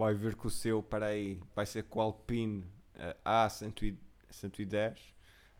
[0.00, 2.64] vai ver que o seu, para aí, vai ser com o Alpine
[2.94, 4.98] eh, A110,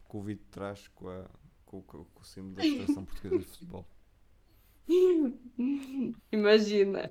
[0.09, 1.27] com o vídeo de trás com, a,
[1.67, 3.87] com, com, com o símbolo da Federação Portuguesa de Futebol.
[6.33, 7.11] Imagina.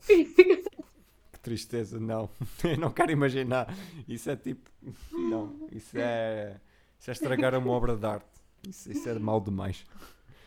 [1.31, 2.31] Que tristeza, não.
[2.65, 3.71] Eu não quero imaginar.
[4.07, 4.67] Isso é tipo.
[5.11, 6.59] Não, isso é.
[6.99, 8.25] Isso é estragar uma obra de arte.
[8.67, 9.85] Isso, isso é mal demais.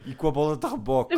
[0.04, 1.14] E com a bola de reboque.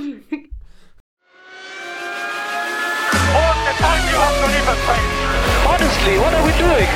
[5.75, 6.88] Honestly, what are we doing?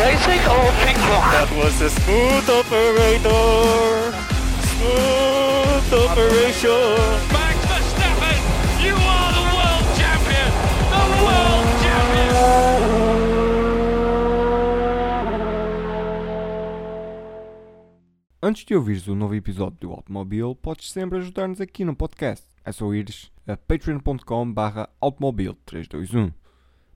[0.00, 1.24] Racing or ping pong?
[1.36, 4.16] That was a smooth operator.
[4.72, 6.96] Smooth operation.
[7.36, 8.40] Max Verstappen,
[8.80, 10.50] you are the world champion!
[10.88, 12.80] The world champion!
[18.42, 22.42] Antes de ouvires o novo episódio do Automóvel, podes sempre ajudar-nos aqui no podcast.
[22.64, 26.32] É só ires a patreon.com barra automobile321.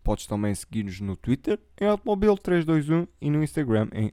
[0.08, 4.10] Podes também seguir-nos no Twitter em automobile321 e no Instagram em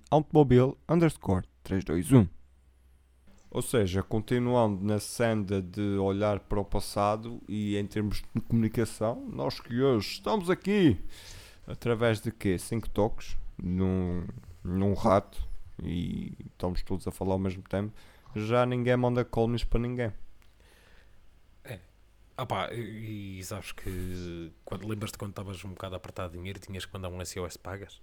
[0.89, 2.27] underscore 321.
[3.49, 9.25] Ou seja, continuando na senda de olhar para o passado e em termos de comunicação,
[9.31, 10.99] nós que hoje estamos aqui
[11.65, 12.59] através de quê?
[12.59, 14.27] Cinco toques num,
[14.61, 15.47] num rato
[15.81, 17.93] e estamos todos a falar ao mesmo tempo.
[18.35, 20.11] Já ninguém manda colmes para ninguém.
[22.37, 26.59] Ah pá, e, e sabes que quando lembras-te quando estavas um bocado apertado de dinheiro
[26.59, 28.01] e tinhas que mandar um SOS pagas?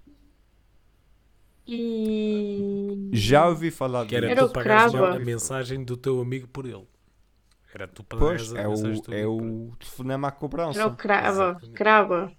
[1.67, 3.11] E.
[3.13, 6.67] Já ouvi falar Que era, Era tu o pagares a mensagem do teu amigo por
[6.67, 6.87] ele.
[7.75, 10.81] Era tu Pois, pagares a é mensagem do o, teu é o telefonema à cobrança.
[10.81, 11.61] Era o crava.
[11.75, 12.33] Crava.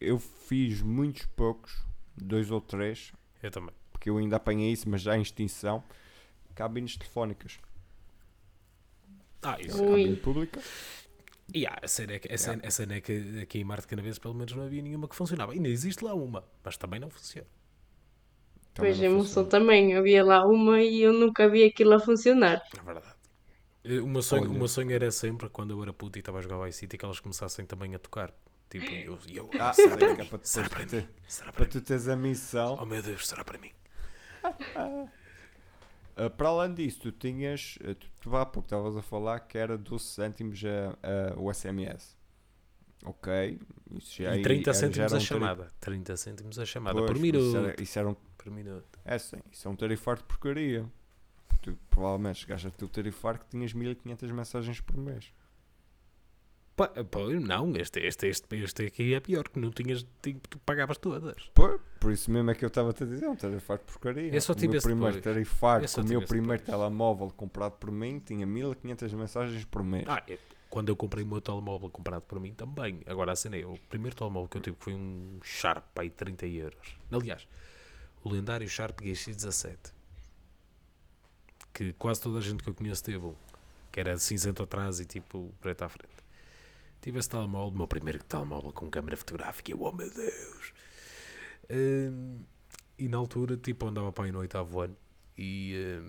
[0.00, 1.82] Eu fiz muitos poucos,
[2.16, 3.12] dois ou três,
[3.42, 3.74] Eu também.
[3.92, 5.82] porque eu ainda apanhei isso, mas já em extinção.
[6.54, 7.58] Cabines telefónicas.
[9.44, 9.84] Ah, isso.
[9.92, 10.16] Ui.
[10.22, 10.60] Pública.
[11.52, 13.86] E há, a cena é que, a cena, a cena é que aqui em Marte
[13.86, 15.52] Canaveses pelo menos não havia nenhuma que funcionava.
[15.52, 17.48] Ainda existe lá uma, mas também não funciona.
[18.74, 19.18] Também Pois, não em funciona.
[19.18, 19.96] Moção também.
[19.96, 22.62] Havia lá uma e eu nunca vi aquilo a funcionar.
[22.78, 23.14] É verdade.
[23.84, 24.50] Eh, O meu sonho, Olha.
[24.50, 26.98] o meu sonho era sempre, quando eu era puto e estava a jogar Vice City,
[26.98, 28.32] que elas começassem também a tocar.
[28.70, 30.26] Tipo, e eu, eu Ah, será sei para que é mim?
[30.26, 31.08] para tu Será para mim?
[31.26, 31.72] Será Para para mim?
[31.72, 32.78] tu teres a missão.
[32.80, 33.72] Oh meu Deus, será para mim?
[36.16, 37.78] Ah, para além disso, tu tinhas.
[37.82, 41.52] ah, Tu, tu há pouco estavas a falar que era 12 cêntimos a, a- o
[41.52, 42.16] SMS.
[43.04, 43.58] Ok.
[43.92, 45.68] Isso já E aí 30 era- já cêntimos a chamada.
[45.80, 47.56] 30 cêntimos a chamada Pois, por Isso minuto.
[47.68, 48.98] era, isso era um Por minuto.
[49.04, 50.86] É sim, isso é um tarifário de porcaria.
[51.62, 55.32] Tu provavelmente chegaste a ter o tarifário que tinhas 1500 mensagens por mês.
[56.76, 60.58] Pá, pá, não, este, este, este, este aqui é pior, que não tinhas, ti- tu
[60.58, 61.36] pagavas todas.
[61.54, 63.92] Por, por isso mesmo é que eu estava a te dizer, é um tarifário de
[63.92, 64.34] porcaria.
[64.34, 66.78] Eu só o meu primeiro tarifário, com o meu primeiro depois.
[66.80, 70.04] telemóvel comprado por mim, tinha 1500 mensagens por mês.
[70.08, 73.00] Ah, eu- quando eu comprei o meu telemóvel comprado por mim também.
[73.06, 76.44] Agora a cena é, o primeiro telemóvel que eu tive foi um Sharp aí 30
[76.48, 76.96] euros.
[77.12, 77.46] Aliás,
[78.24, 79.92] o lendário Sharp GX17.
[81.72, 83.34] Que quase toda a gente que eu conheço teve um.
[83.92, 86.13] Que era cinzento atrás e tipo preto à frente.
[87.04, 89.70] Tive esse telemóvel, o meu primeiro telemóvel com câmera fotográfica.
[89.70, 90.72] e Eu, oh meu Deus!
[91.70, 92.38] Hum,
[92.98, 94.96] e na altura, tipo, eu andava para aí no oitavo ano.
[95.36, 96.00] E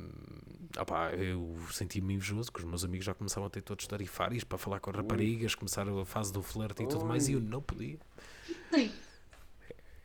[0.79, 4.57] opá, eu senti-me invejoso que os meus amigos já começavam a ter todos tarifários para
[4.57, 7.99] falar com raparigas, começaram a fase do flerte e tudo mais, e eu não podia.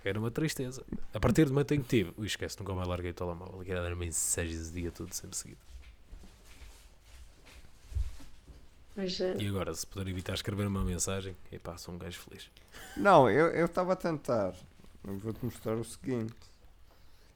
[0.05, 0.85] Era uma tristeza.
[1.15, 3.71] A partir do momento em que tive, ui, esquece, nunca mais larguei o telemóvel, que
[3.71, 5.70] era dar mensagens o dia todo sempre seguido.
[8.95, 9.37] Pois é.
[9.39, 12.51] E agora, se puder evitar escrever uma mensagem, epá, sou um gajo feliz.
[12.97, 14.55] Não, eu estava a tentar.
[15.07, 16.35] Eu vou-te mostrar o seguinte.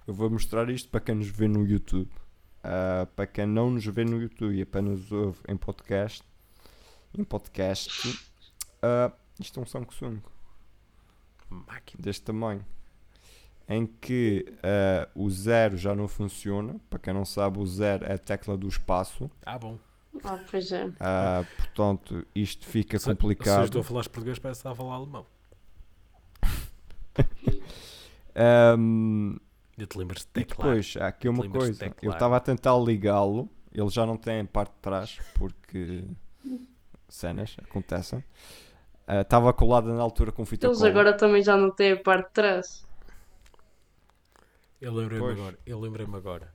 [0.07, 2.11] Eu vou mostrar isto para quem nos vê no YouTube.
[2.63, 6.23] Ah, para quem não nos vê no YouTube e apenas ouve em podcast.
[7.17, 8.19] Em podcast.
[8.83, 10.23] ah, isto é um Samsung
[11.49, 12.03] Máquina.
[12.03, 12.65] deste tamanho.
[13.67, 16.79] Em que ah, o zero já não funciona.
[16.91, 19.31] Para quem não sabe, o zero é a tecla do espaço.
[19.47, 19.79] Ah, bom.
[20.23, 20.91] Ah, pois é.
[21.01, 23.65] Ah, portanto, isto fica Se- Se eu complicado.
[23.65, 25.27] estou a falar português, parece que está a falar alemão.
[28.35, 29.37] Ahm,
[29.77, 30.69] Eu te lembras de E teclar.
[30.69, 31.93] depois, há aqui uma coisa.
[32.03, 33.49] Eu estava a tentar ligá-lo.
[33.73, 36.05] Ele já não tem a parte de trás porque
[37.09, 38.23] cenas acontecem.
[39.07, 40.91] Ah, Estava colado na altura com fita Eles cola.
[40.91, 42.87] agora também já não têm a parte de trás.
[44.81, 45.59] Eu lembrei-me agora.
[45.67, 46.53] Eu lembrei-me agora.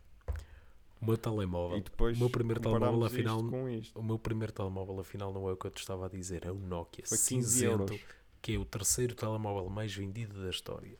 [1.02, 1.78] O meu telemóvel.
[1.78, 3.38] E depois o meu primeiro telemóvel, afinal.
[3.40, 4.00] isto com isto.
[4.00, 6.46] O meu primeiro telemóvel, afinal, não é o que eu te estava a dizer.
[6.46, 8.02] É o Nokia Foi 15 cinzento, euros.
[8.42, 10.98] que é o terceiro telemóvel mais vendido da história.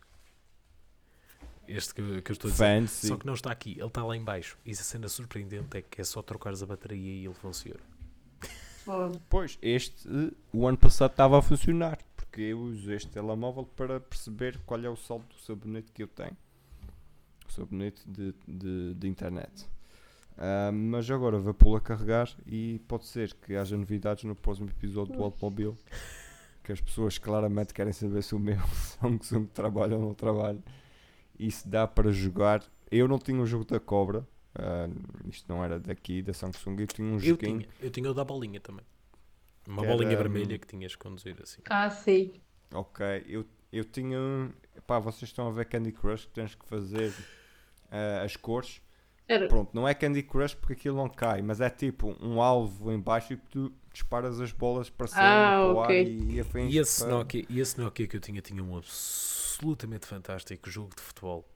[1.68, 2.64] Este que, eu- que eu estou a dizer.
[2.82, 3.08] Fancy.
[3.08, 4.58] Só que não está aqui, ele está lá em baixo.
[4.66, 7.80] E a cena surpreendente é que é só trocares a bateria e ele funciona.
[9.30, 10.08] Pois, este,
[10.52, 11.98] o ano passado estava a funcionar.
[12.16, 16.04] Porque porque eu uso este telemóvel para perceber qual é o saldo do sabonete que
[16.04, 16.38] eu tenho.
[17.48, 19.68] O sabonete de, de, de internet.
[20.42, 24.70] Ah, mas agora vou pô-lo a carregar e pode ser que haja novidades no próximo
[24.70, 25.78] episódio do Automóvel.
[26.64, 28.58] Que as pessoas claramente querem saber se o meu
[29.02, 30.60] Samsung trabalha ou não trabalha.
[31.38, 32.64] E se dá para jogar.
[32.92, 34.26] Eu não tinha o jogo da cobra.
[34.56, 34.88] ah,
[35.28, 36.76] isto não era daqui, da Samsung.
[36.80, 37.60] Eu tinha um Eu joguinho.
[37.60, 38.86] tinha, eu tinha o da bolinha também.
[39.68, 41.62] Uma Que bolinha era, vermelha que tinhas que conduzir assim.
[41.70, 42.32] Ah, sim.
[42.74, 44.18] Ok, eu, eu tinha.
[44.18, 44.52] um-
[44.88, 47.14] Pá, vocês estão a ver Candy Crush que tens que fazer
[47.92, 48.82] ah, as cores.
[49.30, 52.92] Era, Pronto, não é Candy Crush porque aquilo não cai, mas é tipo um alvo
[52.92, 56.02] em baixo e tu disparas as bolas para cima Ah, para o ok.
[56.02, 58.64] ar e, e afins E esse, para- Nokia, e esse Nokia que eu tinha tinha
[58.64, 61.48] um absolutamente fantástico jogo de futebol.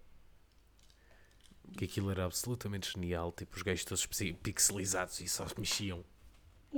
[1.75, 3.31] Que aquilo era absolutamente genial.
[3.31, 6.03] Tipo, os gajos todos pixelizados e só mexiam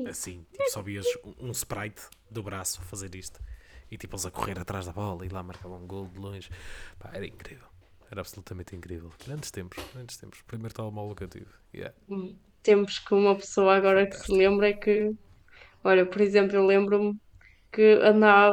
[0.08, 0.46] assim.
[0.52, 3.42] Tipo, só vias um, um sprite do braço a fazer isto.
[3.92, 6.50] E tipo, eles a correr atrás da bola e lá marcavam um gol de longe.
[6.98, 7.68] Pá, era incrível.
[8.12, 9.12] Era absolutamente incrível.
[9.26, 10.42] Grandes tempos, grandes tempos.
[10.44, 11.48] Primeiro telemóvel que eu tive.
[11.74, 11.96] Yeah.
[12.64, 15.14] tempos que uma pessoa agora que se lembra é que,
[15.84, 17.16] olha, por exemplo, eu lembro-me
[17.72, 18.00] que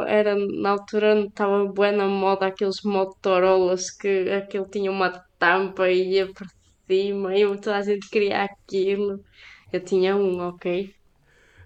[0.09, 6.15] era na altura estava bué na moda aqueles Motorolas que aquele tinha uma tampa e
[6.15, 6.49] ia para
[6.89, 9.25] cima e toda a gente queria aquilo.
[9.73, 10.93] Eu tinha um, ok?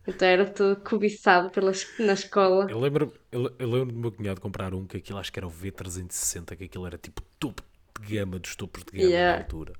[0.06, 2.70] Então era tudo cobiçado pelas, na escola.
[2.70, 5.46] Eu lembro, eu, eu lembro do meu cunhado comprar um que aquilo acho que era
[5.46, 7.62] o V360, que aquilo era tipo topo
[8.00, 9.38] de gama dos topos de gama Yeah.
[9.38, 9.74] na altura.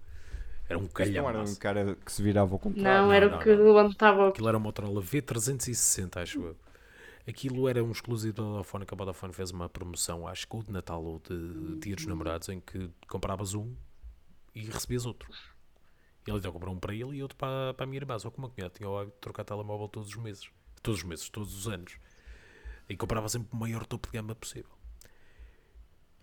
[0.69, 3.01] Era um Isto não era um cara que se virava ao contrário.
[3.01, 3.65] Não, não, era não, o que não.
[3.67, 4.29] levantava.
[4.29, 6.57] Aquilo era um Motorola V360, acho eu.
[7.29, 10.63] Aquilo era um exclusivo da Vodafone, que a Vodafone fez uma promoção, acho que ou
[10.63, 13.75] de Natal ou de Dia dos Namorados, em que compravas um
[14.55, 15.29] e recebias outro.
[16.27, 18.19] Ele então comprou um para ele e outro para, para a minha irmã.
[18.19, 20.49] Só que o meu cunhado tinha o hábito de trocar telemóvel todos os meses.
[20.83, 21.97] Todos os meses, todos os anos.
[22.89, 24.71] E comprava sempre o maior topo de gama possível.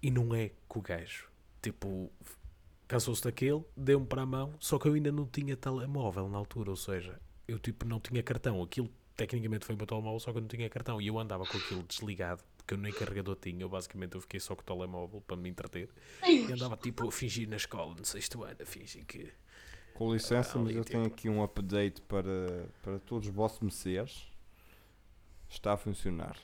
[0.01, 1.29] E não é que o gajo,
[1.63, 2.11] tipo,
[2.87, 6.69] cansou-se daquele, deu-me para a mão, só que eu ainda não tinha telemóvel na altura,
[6.69, 8.61] ou seja, eu tipo não tinha cartão.
[8.61, 11.01] Aquilo tecnicamente foi o meu telemóvel, só que eu não tinha cartão.
[11.01, 13.61] E eu andava com aquilo desligado, porque eu nem carregador tinha.
[13.63, 15.89] Eu basicamente eu fiquei só com o telemóvel para me entreter.
[16.27, 19.31] E andava tipo a fingir na escola, no sexto ano, a fingir que.
[19.93, 23.59] Com licença, Ah, mas eu tenho tipo- aqui um update para, para todos os vossos
[23.61, 24.27] meceas.
[25.49, 26.35] Está a funcionar.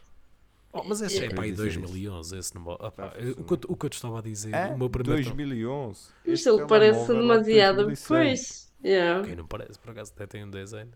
[0.71, 3.43] Oh, mas esse é Eu para aí queria dizer 2011, esse não ah, pá, o,
[3.43, 4.67] que eu, o que eu te estava a dizer, É?
[4.67, 5.23] o meu primeiro.
[5.23, 6.09] 2011.
[6.25, 7.99] Mas Este ele parece é demasiado 2006.
[8.07, 8.73] depois.
[8.85, 9.25] Yeah.
[9.27, 10.91] Quem não parece, por acaso até tem um design.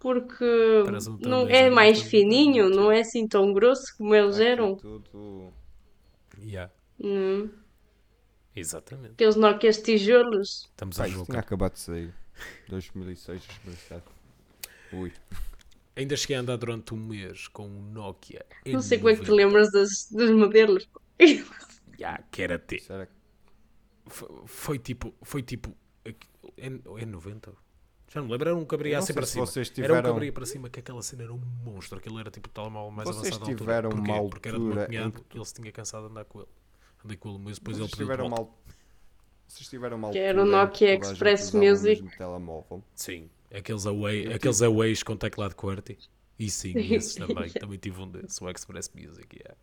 [0.00, 2.76] Porque um não tão é desenho mais bastante fininho, bonito.
[2.76, 4.74] não é assim tão grosso como eles aqui eram.
[4.76, 5.52] tudo-
[6.42, 6.70] Yeah,
[7.00, 7.48] Hum.
[8.54, 9.12] exatamente.
[9.12, 10.64] Aqueles Nokias tijolos.
[10.70, 11.38] Estamos Pá, a isto tinha jogar.
[11.40, 12.12] acabado de sair.
[12.68, 14.02] 2006, 2007.
[14.92, 15.12] Ui.
[15.96, 18.44] Ainda cheguei a andar durante um mês com um Nokia.
[18.66, 19.34] Não sei como é que te N90.
[19.34, 20.88] lembras das, dos modelos.
[21.96, 22.80] Ya, que era T.
[22.80, 23.12] Será que
[24.06, 25.72] Foi, foi tipo, foi tipo,
[26.58, 27.54] N, N90?
[28.12, 29.46] Já não me lembro, era um que abria assim para se cima.
[29.46, 31.98] vocês Era um que tiveram- abria para cima, que aquela cena era um monstro.
[31.98, 33.58] Aquilo era tipo o telemóvel mais Vocês avançado da altura.
[33.58, 34.10] tiveram Porquê?
[34.10, 36.48] uma Porque era do meu altura cunhado, ele se tinha cansado de andar com ele.
[37.04, 38.58] Andei com ele, mas depois vocês ele pediu tiveram mal.
[39.46, 40.10] Vocês tiveram mal.
[40.10, 42.16] Que era o Nokia Express Music.
[42.18, 42.82] telemóvel.
[42.94, 45.98] Sim, aqueles Away, aqueles Aways com teclado QWERTY.
[46.38, 47.50] E sim, esses também.
[47.54, 49.36] também tive um desses, o Express Music.
[49.36, 49.56] yeah.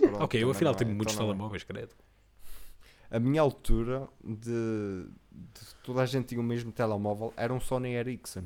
[0.00, 1.94] Pronto, Ok, eu afinal não é, tenho muitos telemóveis, credo.
[3.10, 7.94] A minha altura de, de toda a gente tinha o mesmo telemóvel era um Sony
[7.94, 8.44] Ericsson.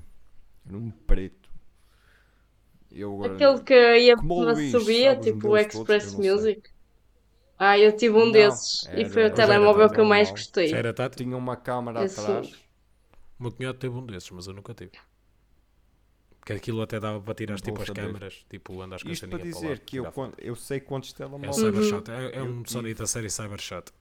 [0.67, 1.51] Era um preto.
[2.91, 6.31] Eu Aquele que ia Luís, subia, tipo o todos, Express sei.
[6.31, 6.71] Music.
[7.59, 8.85] Ah, eu tive um Não, desses.
[8.85, 10.73] e era- foi o telemóvel que eu mais gostei.
[10.73, 11.25] Era tátil?
[11.25, 12.64] tinha uma câmara atrás.
[13.39, 14.93] O meu cunhado teve um desses, mas eu nunca tive.
[16.39, 19.39] Porque aquilo até dava para tirar tipo as câmaras, tipo andas com a Isto para
[19.43, 21.23] dizer lá, que eu, tirar quan- eu sei quantos foto.
[21.23, 21.57] É o telemóveis.
[21.57, 22.71] Cybershot, é, é um tive.
[22.71, 23.93] Sony da série Cybershot.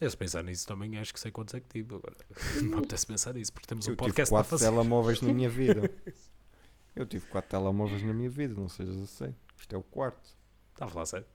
[0.00, 2.16] Eu se pensar nisso também acho que sei quantos é que tive agora.
[2.62, 5.48] Não apetece pensar nisso, porque temos um Eu tive podcast para quatro telemóveis na minha
[5.48, 5.90] vida.
[6.96, 9.34] Eu tive quatro telemóveis na minha vida, não sejas assim.
[9.58, 10.30] Isto é o quarto.
[10.72, 11.26] Está a falar sério?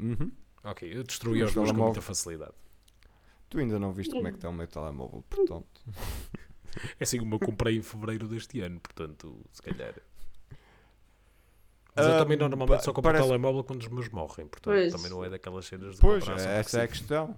[0.00, 0.32] Uhum.
[0.64, 2.54] Ok, eu destruí os meus com muita facilidade.
[3.48, 5.80] Tu ainda não viste como é que está o meu telemóvel, portanto.
[7.00, 9.94] É assim como eu comprei em fevereiro deste ano, portanto, se calhar.
[11.96, 14.92] Mas eu Ah, também normalmente só compro parece- telemóvel quando os meus morrem, portanto Pois.
[14.92, 17.36] também não é daquelas cenas de Pois, comprar só essa é a questão.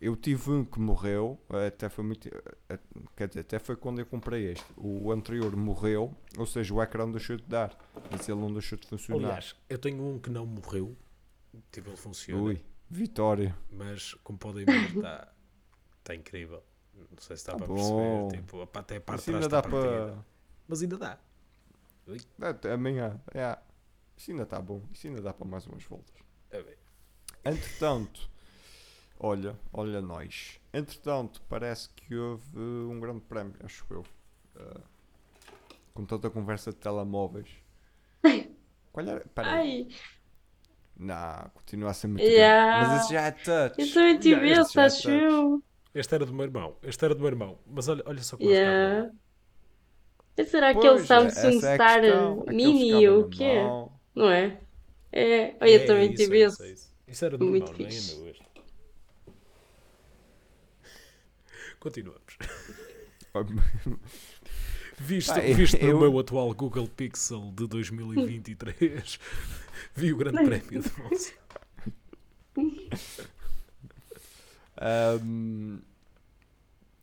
[0.00, 1.38] Eu tive um que morreu,
[1.68, 2.26] até foi muito.
[2.70, 2.78] eh,
[3.14, 4.64] Quer dizer, até foi quando eu comprei este.
[4.76, 7.76] O anterior morreu, ou seja, o ecrã deixou de dar.
[8.10, 9.26] Mas ele não deixou de funcionar.
[9.28, 10.96] Aliás, eu tenho um que não morreu,
[11.70, 13.54] tipo, ele funciona, Ui, vitória.
[13.70, 15.28] mas como podem ver, está
[16.10, 16.62] tá incrível.
[16.94, 17.74] Não sei se está Tá para bom.
[18.28, 20.06] perceber, tipo, a- até a parte de ainda trás dá está partida.
[20.12, 20.24] para.
[20.68, 21.18] Mas ainda dá.
[22.06, 22.20] Ui.
[22.40, 23.16] Ah, Também há.
[23.34, 23.58] É.
[24.16, 24.82] Isso ainda está bom.
[24.92, 26.14] Isso ainda dá para mais umas voltas.
[26.50, 26.74] É bem.
[27.44, 28.28] Entretanto,
[29.18, 30.60] olha, olha nós.
[30.74, 34.04] Entretanto, parece que houve um grande prémio, acho eu.
[34.56, 34.80] Ah,
[35.94, 37.48] com tanta conversa de telemóveis.
[38.92, 39.20] Qual era?
[39.34, 39.88] Peraí.
[39.88, 39.88] Ai,
[40.96, 42.80] Não, continua a ser muito Yeah.
[42.80, 42.94] grande.
[42.94, 43.80] Mas esse já é touch.
[43.80, 45.62] eu também tive esse, é acho eu.
[45.94, 46.76] Este era do meu irmão.
[46.82, 47.58] Este era do meu irmão.
[47.66, 48.88] Mas olha, olha só como Yeah.
[48.96, 49.12] yeah.
[50.36, 52.44] Esse era Pois, aquele é- Samsung é Star questão.
[52.48, 53.54] Mini ou o quê?
[54.14, 54.60] Não é?
[55.12, 56.62] É, olha, eu também tive esse.
[56.62, 56.90] Isso, isso.
[57.08, 58.16] Isso era do meu Muito irmão, não é fixe.
[58.20, 58.34] meu.
[61.80, 62.38] Continuamos.
[65.02, 69.18] Visto, eu- visto eu- no meu atual Google Pixel de 2023,
[69.96, 71.32] vi o grande prémio de Monza.
[74.80, 75.80] Ahm,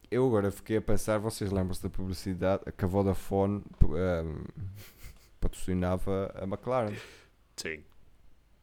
[0.09, 4.43] eu agora fiquei a pensar, vocês lembram-se da publicidade que a Vodafone ahm,
[5.39, 6.95] patrocinava a McLaren.
[7.55, 7.83] Sim.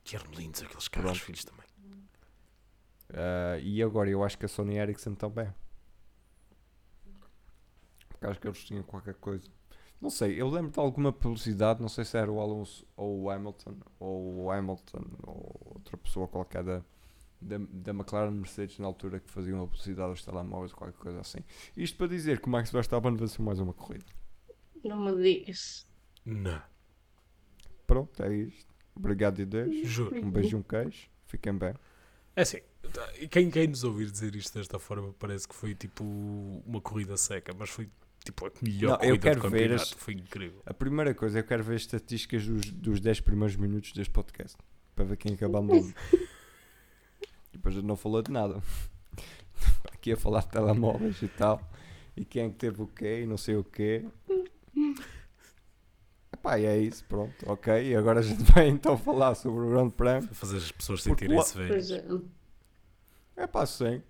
[0.02, 1.24] Que eram lindos aqueles carros, Pronto.
[1.24, 1.64] filhos também.
[3.12, 5.48] Ah, e agora eu acho que a Sony Ericsson também.
[8.08, 9.48] Porque acho que eles tinham qualquer coisa.
[10.00, 13.30] Não sei, eu lembro de alguma publicidade, não sei se era o Alonso ou o
[13.30, 16.82] Hamilton, ou o Hamilton, ou outra pessoa qualquer da,
[17.44, 21.20] da, da McLaren Mercedes na altura que faziam a publicidade aos telemóveis ou qualquer coisa
[21.20, 21.38] assim.
[21.76, 24.06] Isto para dizer que o Max Verstappen venceu mais uma corrida.
[24.84, 25.86] Não me digas.
[26.24, 26.60] Não.
[27.86, 28.74] Pronto, é isto.
[28.94, 29.86] Obrigado e Deus.
[29.86, 30.16] Juro.
[30.24, 31.08] Um beijo e um queijo.
[31.26, 31.74] Fiquem bem.
[32.36, 32.58] É assim,
[33.30, 36.02] quem, quem nos ouvir dizer isto desta forma parece que foi tipo
[36.66, 37.88] uma corrida seca, mas foi
[38.24, 39.82] tipo a melhor Não, eu corrida quero do ver campeonato.
[39.82, 40.62] as- Foi incrível.
[40.66, 44.56] A primeira coisa, eu quero ver as estatísticas dos, dos 10 primeiros minutos deste podcast.
[44.96, 45.92] Para ver quem acabamos
[47.54, 47.58] ouvir.
[47.58, 48.62] Depois não falou de nada.
[49.92, 51.60] Aqui a falar de telemóveis e tal.
[52.16, 54.04] E quem é que teve o quê e não sei o quê.
[56.32, 57.90] Epá, e é isso, pronto, ok.
[57.90, 60.28] E agora a gente vai então falar sobre o Grande Prémio.
[60.34, 61.90] Fazer as pessoas sentirem-se velhas.
[61.90, 62.04] é.
[63.36, 64.02] É pá, sim.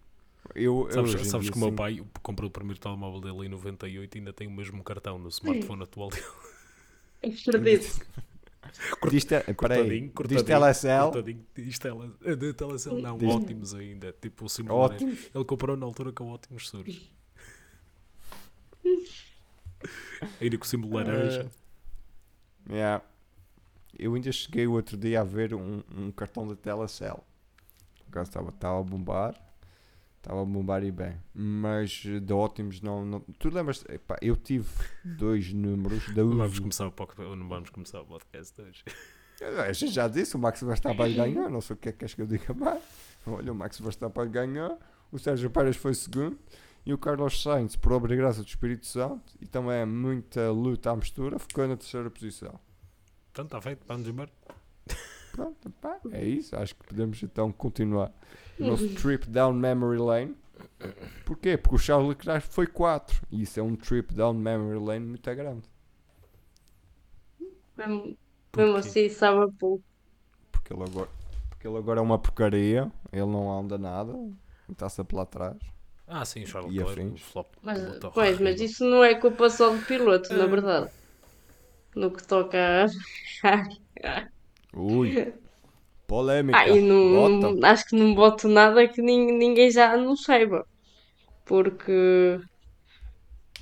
[0.55, 1.75] Eu, eu Sabes, em sabes que o meu sim.
[1.77, 5.29] pai comprou o primeiro telemóvel dele em 98 e ainda tem o mesmo cartão no
[5.29, 6.23] smartphone atual dele.
[7.23, 8.05] Acredito.
[8.73, 10.45] Te- peraí, Cortadinho, diz cortadinho.
[10.45, 11.05] telecel.
[11.13, 11.47] cortadinho.
[11.55, 14.13] Diz tele, eh, de telecel não, Diz- ótimos ainda.
[14.21, 14.79] Tipo o símbolo.
[14.89, 14.95] né?
[14.95, 15.17] Ótimo.
[15.35, 17.11] Ele comprou na altura com ótimos suros.
[20.41, 21.51] Ainda com o símbolo laranja.
[22.71, 22.73] É.
[22.73, 23.05] Yeah.
[23.99, 27.23] Eu ainda cheguei o outro dia a ver um, um cartão da Telecel.
[28.09, 29.35] O caso estava, estava a bombar.
[30.25, 31.21] Estava a bombar e bem.
[31.35, 33.05] Mas de ótimos não.
[33.05, 33.85] não tu lembras?
[33.91, 34.67] Epá, eu tive
[35.05, 38.83] dois números da Não vamos começar o podcast, não vamos começar o podcast hoje.
[39.43, 41.51] A gente já disse, o Max Verstappen ganhou.
[41.51, 42.83] Não sei o que é que queres que eu diga mais.
[43.27, 44.79] Olha, o Max Verstappen ganhou.
[45.13, 46.39] O Sérgio Pérez foi segundo.
[46.87, 50.91] E o Carlos Sainz, por obra e graça do Espírito Santo, e também muita luta
[50.91, 52.59] à mistura, ficou na terceira posição.
[53.31, 54.31] Então está feito, vamos embora.
[55.35, 56.55] Pronto, pá, é isso.
[56.55, 58.13] Acho que podemos então continuar
[58.57, 60.37] o nosso trip down memory lane.
[61.27, 61.57] Porquê?
[61.57, 63.21] Porque o Charles Leclerc foi 4.
[63.33, 65.69] E isso é um trip down memory lane muito grande.
[67.77, 69.83] Mesmo, assim, sabe a pouco.
[70.53, 71.11] Porque ele agora,
[71.51, 72.93] porque ele agora é uma porcaria.
[73.13, 74.15] Ele não anda nada.
[74.71, 75.57] Está sempre lá atrás.
[76.07, 77.49] Ah, sim, Charles Leclerc, flop.
[77.61, 77.81] Mas,
[78.15, 80.93] pois, mas isso não é culpa só do piloto, na verdade.
[81.97, 82.87] No que toca
[83.43, 84.29] a.
[84.77, 85.17] Ui.
[86.07, 86.59] Polêmica.
[86.59, 90.65] Ah, e não, não- acho que não boto nada que nin- ninguém já não saiba.
[91.45, 91.93] Porque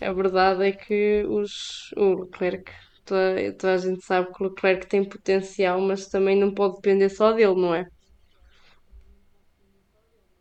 [0.00, 1.52] a verdade é que os,
[1.96, 2.70] o Leclerc,
[3.04, 7.08] toda, toda a gente sabe que o Leclerc tem potencial, mas também não pode depender
[7.08, 7.86] só dele, não é?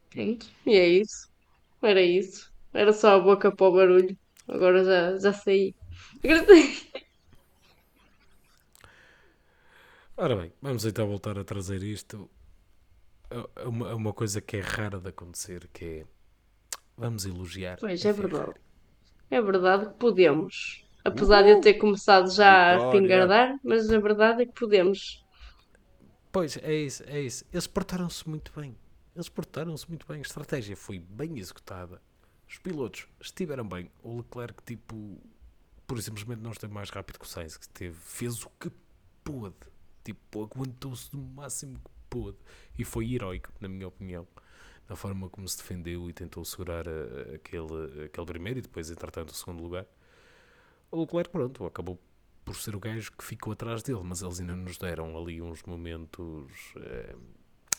[0.09, 1.29] Pronto, e é isso.
[1.83, 2.51] Era isso.
[2.73, 4.17] Era só a boca para o barulho.
[4.47, 5.75] Agora já, já saí.
[10.23, 12.29] Ora bem, vamos então voltar a trazer isto
[13.29, 16.05] a a uma, a uma coisa que é rara de acontecer, que é
[16.95, 17.79] vamos elogiar.
[17.79, 18.43] Pois a é Ferrari.
[18.43, 18.61] verdade.
[19.31, 20.85] É verdade que podemos.
[21.03, 22.97] Apesar de eu ter começado já a Vitória.
[22.99, 25.25] espingardar, mas a verdade é que podemos.
[26.31, 27.45] Pois, é isso, é isso.
[27.51, 28.77] Eles portaram-se muito bem.
[29.15, 30.19] Eles portaram-se muito bem.
[30.19, 32.01] A estratégia foi bem executada.
[32.47, 33.91] Os pilotos estiveram bem.
[34.03, 35.21] O Leclerc, tipo,
[35.87, 38.71] por simplesmente não esteve mais rápido que o Sainz, que esteve, fez o que
[39.23, 39.55] pôde.
[40.03, 42.37] Tipo, aguentou-se no máximo que pôde.
[42.77, 44.27] E foi heroico, na minha opinião.
[44.89, 49.29] Na forma como se defendeu e tentou segurar a- aquele, aquele primeiro e depois, entretanto,
[49.29, 49.85] o segundo lugar.
[50.91, 51.97] O Leclerc, pronto, acabou
[52.43, 55.63] por ser o gajo que ficou atrás dele, mas eles ainda nos deram ali uns
[55.63, 57.15] momentos eh,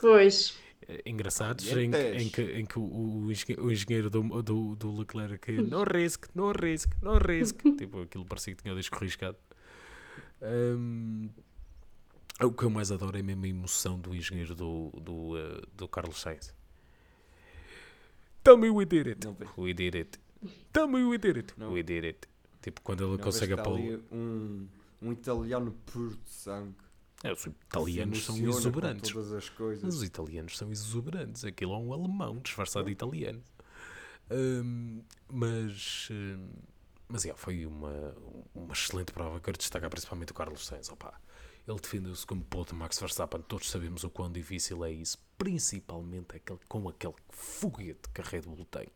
[0.00, 0.56] Pois,
[0.88, 4.76] eh, engraçados em, que- em que, em que o, o engenhe- o engenheiro do, do,
[4.76, 8.96] do Leclerc no risk, no risk, no risk tipo, aquilo parecia que tinha o disco
[8.98, 9.36] riscado
[10.40, 11.28] Hum,
[12.46, 15.88] o que eu mais adoro é mesmo a emoção do engenheiro do, do, eh, do
[15.88, 16.54] Carlos Sainz.
[18.42, 19.26] Tell me we did it.
[19.26, 19.36] Não.
[19.56, 20.18] We did it.
[20.72, 21.54] Tell me we did it.
[21.56, 21.72] Não.
[21.72, 22.28] We did it.
[22.60, 23.94] Tipo, quando ele Não consegue que a está pole.
[23.94, 24.68] ali um,
[25.00, 26.74] um italiano puro de sangue.
[27.24, 29.12] É, os italianos são exuberantes.
[29.12, 29.84] todas as coisas.
[29.84, 31.44] Mas os italianos são exuberantes.
[31.44, 33.40] Aquilo é um alemão disfarçado de italiano.
[34.30, 36.48] Hum, mas, hum,
[37.08, 38.14] mas yeah, foi uma,
[38.54, 39.40] uma excelente prova.
[39.40, 40.88] Quero destacar principalmente o Carlos Sainz.
[40.88, 41.14] Opa,
[41.66, 43.40] ele defendeu-se como ponto Max Verstappen.
[43.42, 45.18] Todos sabemos o quão difícil é isso.
[45.38, 48.88] Principalmente aquele, com aquele foguete que a Red Bull tem.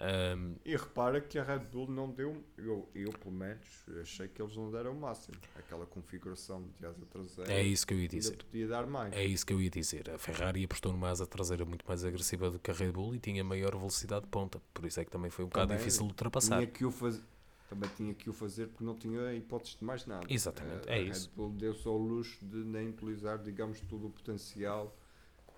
[0.00, 3.66] Hum, E repara que a Red Bull não deu, eu, eu pelo menos
[4.00, 5.36] achei que eles não deram o máximo.
[5.56, 8.36] Aquela configuração de asa traseira é isso que eu ia dizer.
[8.36, 9.12] podia dar mais.
[9.12, 10.08] É isso que eu ia dizer.
[10.10, 13.18] A Ferrari apostou numa asa traseira muito mais agressiva do que a Red Bull e
[13.18, 14.60] tinha maior velocidade de ponta.
[14.72, 16.56] Por isso é que também foi um bocado Também difícil de ultrapassar.
[16.58, 17.22] Tinha que o fazer.
[17.68, 20.26] Também tinha que o fazer porque não tinha hipótese de mais nada.
[20.28, 21.28] Exatamente, A- é a isso.
[21.28, 24.96] Red Bull deu-se ao luxo de nem utilizar, digamos, todo o potencial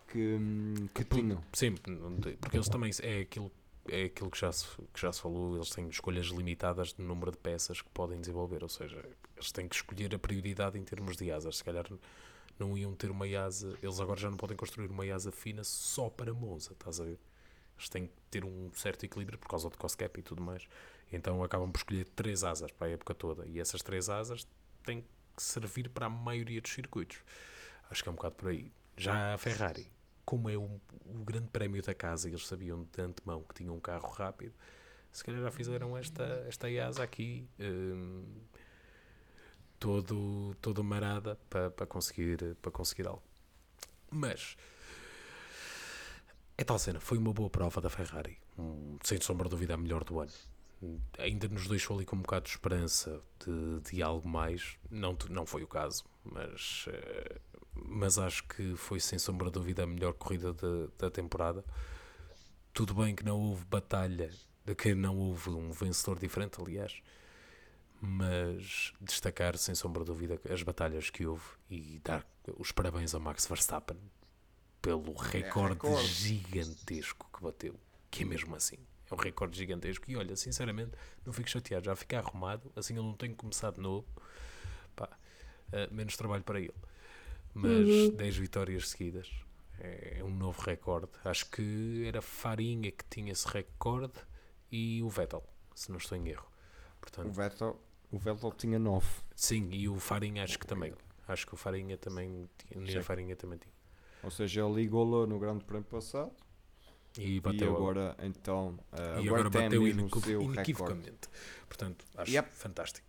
[0.08, 1.42] que, hum, que tinham.
[1.52, 1.74] Sim,
[2.40, 3.50] porque eles também é aquilo,
[3.88, 7.30] é aquilo que, já se, que já se falou, eles têm escolhas limitadas de número
[7.30, 9.04] de peças que podem desenvolver, ou seja,
[9.36, 11.58] eles têm que escolher a prioridade em termos de asas.
[11.58, 11.86] Se calhar
[12.58, 16.10] não iam ter uma asa, eles agora já não podem construir uma asa fina só
[16.10, 17.18] para Monza, estás a ver?
[17.78, 20.66] Eles têm que ter um certo equilíbrio por causa do cost cap e tudo mais.
[21.12, 23.46] Então acabam por escolher três asas para a época toda.
[23.46, 24.46] E essas três asas
[24.84, 27.18] têm que servir para a maioria dos circuitos.
[27.90, 28.72] Acho que é um bocado por aí.
[28.96, 29.90] Já a Ferrari,
[30.24, 33.74] como é o, o grande prémio da casa e eles sabiam de antemão que tinham
[33.74, 34.54] um carro rápido,
[35.10, 38.24] se calhar já fizeram esta, esta asa aqui hum,
[39.78, 43.22] todo, todo marada para, para, conseguir, para conseguir algo.
[44.10, 44.56] Mas
[46.56, 49.76] é tal cena, foi uma boa prova da Ferrari, um, sem sombra de dúvida a
[49.76, 50.32] melhor do ano.
[51.18, 54.76] Ainda nos deixou ali com um bocado de esperança de, de algo mais.
[54.90, 57.40] Não, não foi o caso, mas, eh,
[57.74, 61.64] mas acho que foi sem sombra de dúvida a melhor corrida de- da temporada.
[62.72, 64.30] Tudo bem que não houve batalha,
[64.78, 67.02] que não houve um vencedor diferente, aliás,
[68.00, 73.20] mas destacar sem sombra de dúvida as batalhas que houve e dar os parabéns ao
[73.20, 73.98] Max Verstappen
[74.80, 76.06] pelo recorde recorde.
[76.06, 77.78] gigantesco que bateu,
[78.10, 78.78] que é mesmo assim.
[79.10, 80.92] É um recorde gigantesco e olha, sinceramente,
[81.24, 84.06] não fico chateado, já fica arrumado, assim eu não tenho que começar de novo.
[84.94, 85.08] Pá,
[85.72, 86.74] eh, menos trabalho para ele.
[87.52, 89.28] Mas 10 vitórias seguidas
[89.80, 91.08] é um novo recorde.
[91.24, 94.14] Acho que era Farinha que tinha esse recorde
[94.70, 95.42] e o Vettel,
[95.74, 96.46] se não estou em erro.
[96.46, 97.80] O Portanto, Vettel,
[98.12, 99.06] o Vettel tinha 9.
[99.34, 100.94] sim, e o Farinha acho que também.
[101.26, 102.86] Acho que o Farinha também tinha.
[102.86, 102.98] Sim.
[102.98, 103.74] O Farinha também tinha.
[104.22, 106.30] Ou seja, ele ligou-lo no Grande Prémio passado
[107.18, 110.54] E bateu e agora então eh, e agora tem bateu mesmo o inequiv- seu recorde.
[110.54, 111.28] inequivocamente.
[111.66, 112.50] Portanto, acho Yep.
[112.52, 113.06] fantástico.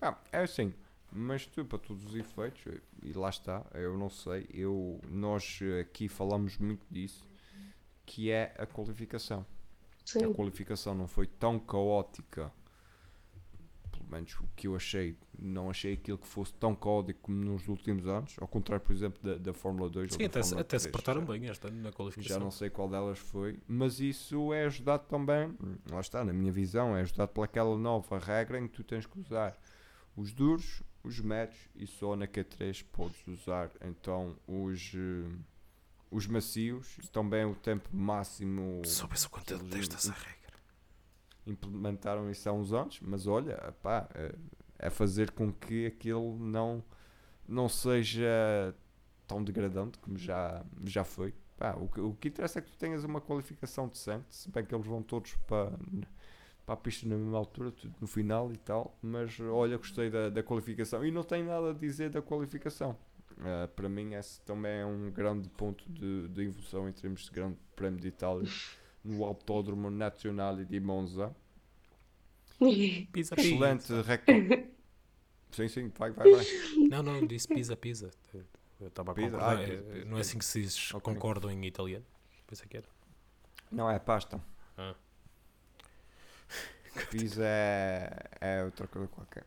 [0.00, 0.72] Ah, é assim,
[1.12, 2.62] mas tu, para todos os efeitos,
[3.02, 7.28] e lá está, eu não sei, eu, nós aqui falamos muito disso,
[8.06, 9.44] que é a qualificação.
[10.00, 10.32] A Sim.
[10.32, 12.50] qualificação não foi tão caótica,
[14.10, 18.06] menos o que eu achei, não achei aquilo que fosse tão caótico como nos últimos
[18.06, 20.78] anos, ao contrário, por exemplo, da, da Fórmula 2 ou Sim, até, se- Fórmula até
[20.78, 21.26] se 3, portaram já.
[21.32, 22.40] bem este ano na Já qualificação.
[22.40, 25.54] não sei qual delas foi, mas isso é ajudado também,
[25.90, 29.18] lá está, na minha visão, é ajudado pelaquela nova regra em que tu tens que
[29.18, 29.56] usar
[30.16, 35.30] os duros, os médios e só na Q3 podes usar então os, eh,
[36.10, 38.82] os macios e também o tempo máximo.
[38.84, 40.39] Soubesse o quanto eu detesto essa regra.
[41.46, 44.34] Implementaram isso há uns anos, mas olha, pá, é,
[44.78, 46.82] é fazer com que aquilo não,
[47.48, 48.74] não seja
[49.26, 51.34] tão degradante como já, já foi.
[51.56, 54.64] Pá, o, que, o que interessa é que tu tenhas uma qualificação decente, se bem
[54.64, 55.72] que eles vão todos para,
[56.64, 60.30] para a pista na mesma altura, tudo no final e tal, mas olha, gostei da,
[60.30, 62.96] da qualificação e não tenho nada a dizer da qualificação.
[63.42, 67.30] Ah, para mim, esse também é um grande ponto de, de evolução em termos de
[67.30, 68.48] Grande Prémio de Itália
[69.04, 71.34] no Autódromo Nazionale di Monza.
[73.12, 74.02] Pisa, Excelente pisa.
[74.06, 74.70] recorde.
[75.50, 76.46] sim, sim, vai, vai, vai.
[76.90, 78.10] Não, não, disse pisa, pisa.
[78.78, 79.62] Eu estava a Pisa, concordar.
[79.62, 81.14] é- pisa, pisa, não é assim que se diz Ok.
[81.14, 82.04] concordo em italiano?
[82.46, 82.86] Pensei que era.
[83.70, 84.40] Não é pasta.
[84.76, 84.94] Ah.
[87.10, 89.44] Pisa é, é outra coisa qualquer.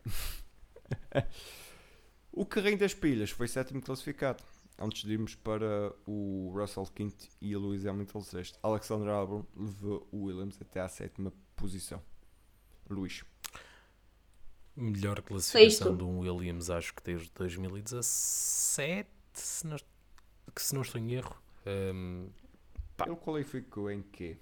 [2.32, 4.42] o carrinho das pilhas foi sétimo classificado.
[4.78, 8.58] Antes de irmos para o Russell quinto e o Lewis Hamilton sexto.
[8.62, 12.02] Alexander Albon levou o Williams até à sétima posição.
[12.90, 13.24] Luís.
[14.76, 15.96] Melhor classificação Sexto.
[15.96, 19.76] de um Williams, acho que desde 2017, se não,
[20.52, 21.40] que se não estou em erro.
[22.96, 23.06] Pá.
[23.06, 24.36] Ele qualificou em quê?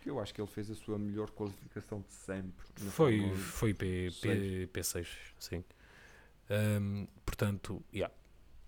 [0.00, 2.66] porque eu acho que ele fez a sua melhor qualificação de sempre.
[2.90, 3.36] Foi, Fórmula 1.
[3.36, 5.06] foi P, P, P6,
[5.38, 5.62] sim.
[6.48, 8.12] Ahm, portanto, yeah,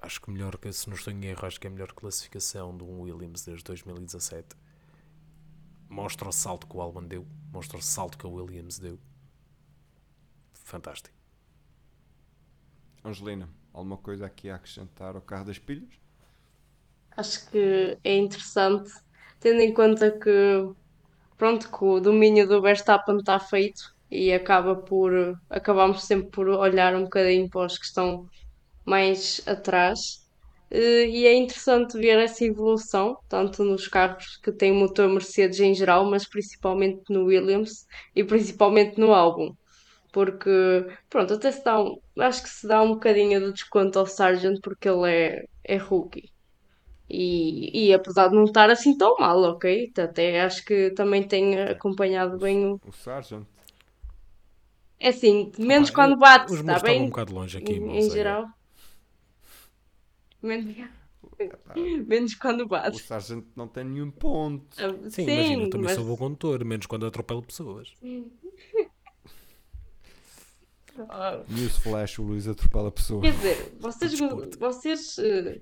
[0.03, 2.77] acho que melhor que, se não estou em erro, acho que é a melhor classificação
[2.77, 4.57] de um Williams desde 2017.
[5.89, 8.99] Mostra o salto que o Albon deu, mostra o salto que o Williams deu.
[10.53, 11.15] Fantástico.
[13.05, 15.89] Angelina, alguma coisa aqui a acrescentar ao carro das pilhas?
[17.17, 18.91] Acho que é interessante,
[19.39, 20.73] tendo em conta que,
[21.37, 25.13] pronto, que o domínio do Verstappen está feito e acaba por,
[25.51, 28.29] acabamos sempre por olhar um bocadinho para os que estão
[28.87, 30.01] mais atrás.
[30.71, 35.75] Eh, E é interessante ver essa evolução, tanto nos carros que têm motor Mercedes em
[35.75, 39.51] geral, mas principalmente no Williams e principalmente no álbum.
[40.13, 40.51] Porque,
[41.11, 44.61] pronto, até se dá um, acho que se dá um bocadinho de desconto ao Sargent
[44.63, 46.31] porque ele é, é rookie.
[47.09, 49.93] E, e apesar de não estar assim tão mal, ok?
[49.99, 52.81] Até acho que também tem acompanhado bem o.
[52.87, 53.47] O Sargent.
[54.99, 57.03] É assim, menos Pá, quando bate, está bem?
[57.03, 58.47] um bocado longe aqui, Em, em geral.
[60.43, 60.77] Menos,
[62.07, 63.01] menos quando o bate.
[63.03, 64.67] Sargent não tem nenhum ponto.
[64.79, 67.93] Ah, Sim, imagina, eu também mas- sou bom condutor, menos quando atropelo pessoas.
[71.09, 73.23] Ah, Newsflash, o Luís atropela pessoas.
[73.23, 74.19] Quer dizer, vocês,
[74.59, 75.61] vocês, eh,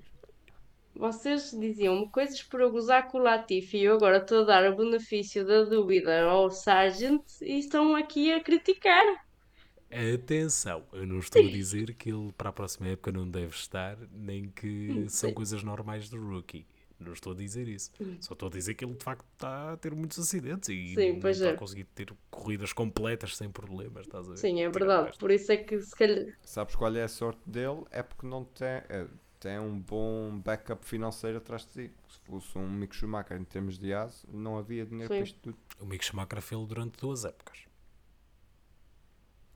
[0.95, 4.75] vocês diziam coisas para gozar com o Latifi e eu agora estou a dar o
[4.75, 9.05] benefício da dúvida ao Sargent e estão aqui a criticar.
[9.91, 13.97] Atenção, eu não estou a dizer que ele para a próxima época não deve estar,
[14.13, 16.65] nem que são coisas normais do rookie.
[17.01, 17.91] Não estou a dizer isso.
[18.19, 21.19] Só estou a dizer que ele de facto está a ter muitos acidentes e Sim,
[21.19, 21.49] não está é.
[21.53, 24.05] a conseguir ter corridas completas sem problemas.
[24.05, 24.37] Estás a ver?
[24.37, 25.17] Sim, é verdade.
[25.17, 26.27] Por isso é que se calhar.
[26.43, 27.83] Sabes qual é a sorte dele?
[27.89, 29.07] É porque não tem, é,
[29.39, 31.91] tem um bom backup financeiro atrás de si.
[32.07, 35.19] Se fosse um Mick Schumacher em termos de aço, não havia dinheiro Sim.
[35.19, 35.57] para isto tudo.
[35.79, 37.70] O Mick Schumacher fez durante duas épocas.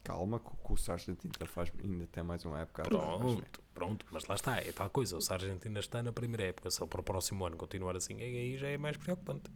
[0.05, 2.83] Calma, que, o Sargent ainda, faz, ainda tem mais uma época.
[2.83, 5.17] Pronto, pronto, mas lá está, é tal coisa.
[5.17, 6.69] O Sargent ainda está na primeira época.
[6.69, 9.49] Se ele para o próximo ano continuar assim, aí já é mais preocupante.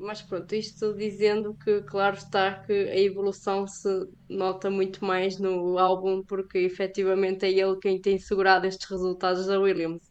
[0.00, 3.88] Mas pronto, isto dizendo que, claro está, que a evolução se
[4.28, 9.60] nota muito mais no álbum, porque efetivamente é ele quem tem segurado estes resultados da
[9.60, 10.10] Williams.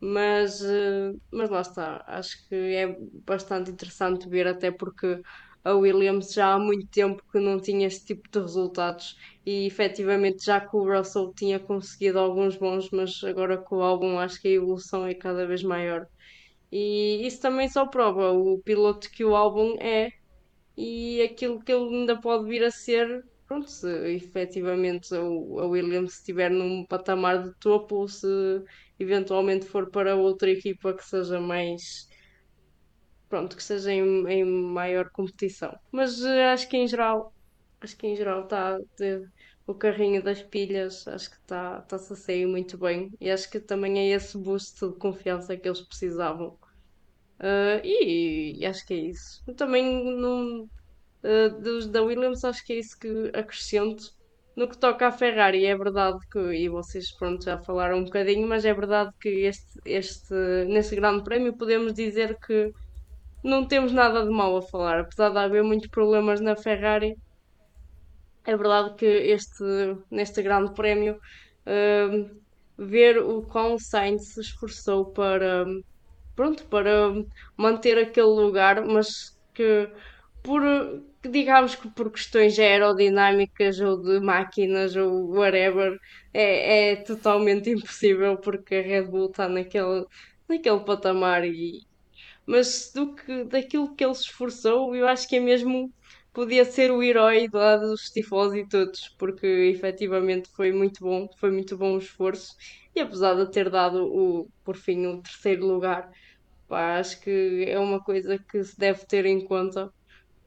[0.00, 5.20] Mas, eh, mas lá está, acho que é bastante interessante ver, até porque
[5.64, 10.44] a Williams já há muito tempo que não tinha este tipo de resultados e efetivamente
[10.44, 14.48] já que o Russell tinha conseguido alguns bons, mas agora com o álbum acho que
[14.48, 16.06] a evolução é cada vez maior.
[16.70, 20.10] E isso também só prova o piloto que o álbum é
[20.76, 26.50] e aquilo que ele ainda pode vir a ser, pronto, se efetivamente a Williams estiver
[26.50, 28.26] num patamar de topo se
[28.98, 32.07] eventualmente for para outra equipa que seja mais,
[33.28, 35.76] pronto, que seja em, em maior competição.
[35.92, 37.32] Mas eh, acho que em geral,
[37.80, 38.78] acho que em geral está
[39.66, 43.60] o carrinho das pilhas, acho que está está-se a sair muito bem e acho que
[43.60, 46.58] também é esse boost de confiança que eles precisavam.
[47.40, 49.44] Ah, e, e acho que é isso.
[49.56, 49.84] Também
[50.16, 50.68] não,
[51.24, 54.04] ah, dos da Williams acho que é isso que acrescento.
[54.56, 58.48] No que toca à Ferrari, é verdade que, e vocês pronto, já falaram um bocadinho,
[58.48, 60.34] mas é verdade que este, este,
[60.68, 62.72] neste grande prémio podemos dizer que
[63.42, 67.16] não temos nada de mal a falar, apesar de haver muitos problemas na Ferrari.
[68.44, 69.64] É verdade que este,
[70.10, 71.20] neste grande prémio,
[71.66, 72.30] ah,
[72.78, 75.66] ver o quão Sainz se esforçou para,
[76.36, 77.12] pronto, para
[77.56, 79.90] manter aquele lugar, mas que
[80.42, 80.62] por,
[81.22, 85.98] digamos que por questões aerodinâmicas ou de máquinas ou whatever,
[86.32, 90.06] é, é totalmente impossível porque a Red Bull está naquele,
[90.48, 91.86] naquele patamar e,
[92.48, 95.92] mas do que, daquilo que ele se esforçou, eu acho que é mesmo
[96.32, 101.50] podia ser o herói lá dos tifós e todos, porque efetivamente foi muito bom, foi
[101.50, 102.54] muito bom o esforço,
[102.94, 106.10] e apesar de ter dado o, por fim o terceiro lugar,
[106.68, 109.90] pá, acho que é uma coisa que se deve ter em conta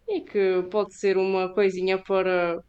[0.08, 2.60] e que pode ser uma coisinha para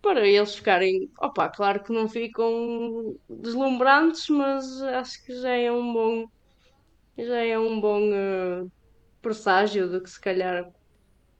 [0.00, 5.92] para eles ficarem, opá, claro que não ficam deslumbrantes, mas acho que já é um
[5.92, 6.26] bom
[7.18, 8.64] já é um bom eh,
[9.22, 10.70] presságio de que se calhar.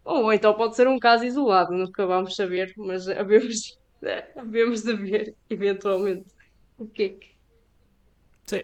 [0.05, 3.79] Ou então pode ser um caso isolado, nunca vamos saber, mas havemos,
[4.37, 6.27] havemos de ver, eventualmente.
[6.79, 7.33] O que é que.
[8.47, 8.61] Sim,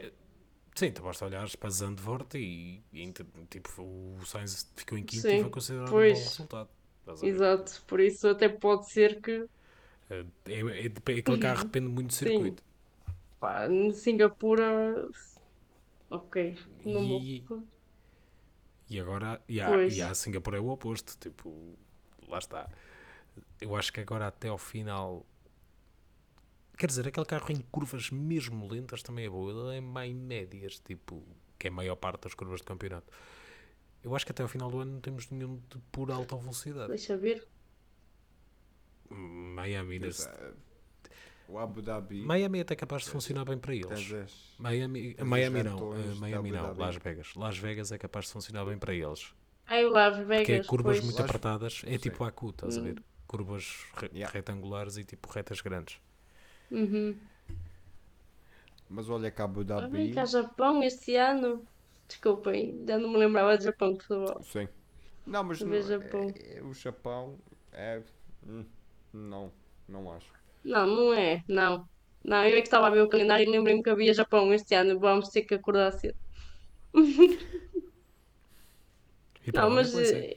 [0.75, 3.13] sim então basta olhares para Zandvoort e, e
[3.51, 6.19] tipo, o Sainz ficou em quinto e Sim, foi considerado pois.
[6.19, 6.71] um bom resultado.
[7.23, 9.47] Exato, por isso até pode ser que
[10.11, 12.29] É, é, é, é aquele carro depende muito do Sim.
[12.29, 12.63] circuito.
[13.41, 15.09] pá, em Singapura.
[16.11, 17.63] Ok, não E- vou.
[18.91, 19.97] E agora, e a, Pois.
[19.97, 21.77] e a Singapura é o oposto, tipo,
[22.27, 22.69] lá está.
[23.61, 25.27] Eu acho que agora até ao final.
[26.79, 29.51] Quer dizer, aquele carro em curvas mesmo lentas também é bom.
[29.51, 31.23] Ele é mais médias, tipo,
[31.59, 33.13] que é a maior parte das curvas do campeonato.
[34.03, 36.89] Eu acho que até ao final do ano não temos nenhum de pura alta velocidade.
[36.89, 37.47] Deixa ver.
[39.11, 40.29] Miami, nesse-
[41.51, 44.07] O Abu Dhabi Miami é até capaz de funcionar bem para eles.
[44.07, 44.55] 10.
[44.59, 46.75] Miami, Miami não, eh, Miami não.
[46.77, 47.35] Las Vegas.
[47.35, 49.33] Las Vegas é capaz de funcionar bem para eles.
[49.67, 50.67] Ai, o Las Porque é Vegas.
[50.67, 51.05] curvas pois.
[51.05, 51.99] muito Las- apertadas, é Sim.
[51.99, 52.85] tipo a Acu, estás a Hum.
[52.85, 53.03] ver?
[53.27, 54.33] Curvas re- Yeah.
[54.33, 55.99] retangulares e tipo retas grandes.
[56.71, 57.17] Uhum.
[58.91, 60.13] Mas olha que Abu Dhabi.
[60.13, 61.67] cá Japão este ano.
[62.07, 64.43] Desculpem, ainda não me lembrava de Japão de futebol.
[64.43, 64.67] Sim.
[65.27, 66.33] Não, mas não, Japão.
[66.35, 67.39] é- é- o Japão
[67.73, 68.03] é.
[68.47, 68.65] hum,
[69.13, 69.53] não,
[69.87, 70.33] não acho.
[70.65, 71.89] Não, não é, não.
[72.25, 74.75] Não, eu é que estava a ver o calendário e lembrei-me que havia Japão este
[74.75, 74.99] ano.
[75.01, 76.17] Vamos ter que acordar cedo.
[79.47, 80.35] E Não, mas, mas, eh, é.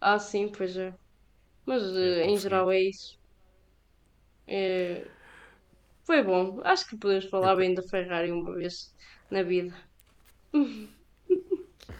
[0.00, 0.94] Ah, sim, pois é.
[1.66, 3.18] Mas É, eh, em geral é isso.
[4.46, 5.04] É,
[6.06, 6.60] Foi bom.
[6.64, 8.94] Acho que podemos falar bem da Ferrari uma vez
[9.30, 9.74] na vida.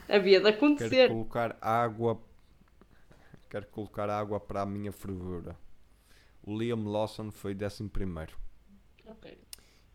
[0.07, 1.07] Havia de Quero acontecer.
[1.07, 2.19] colocar água.
[3.49, 5.55] Quero colocar água para a minha fervura.
[6.43, 8.37] O Liam Lawson foi 11 primeiro.
[9.05, 9.37] Ok.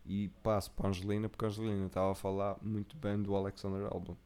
[0.05, 3.85] E passo para a Angelina porque a Angelina estava a falar muito bem do Alexander
[3.93, 4.17] Albon.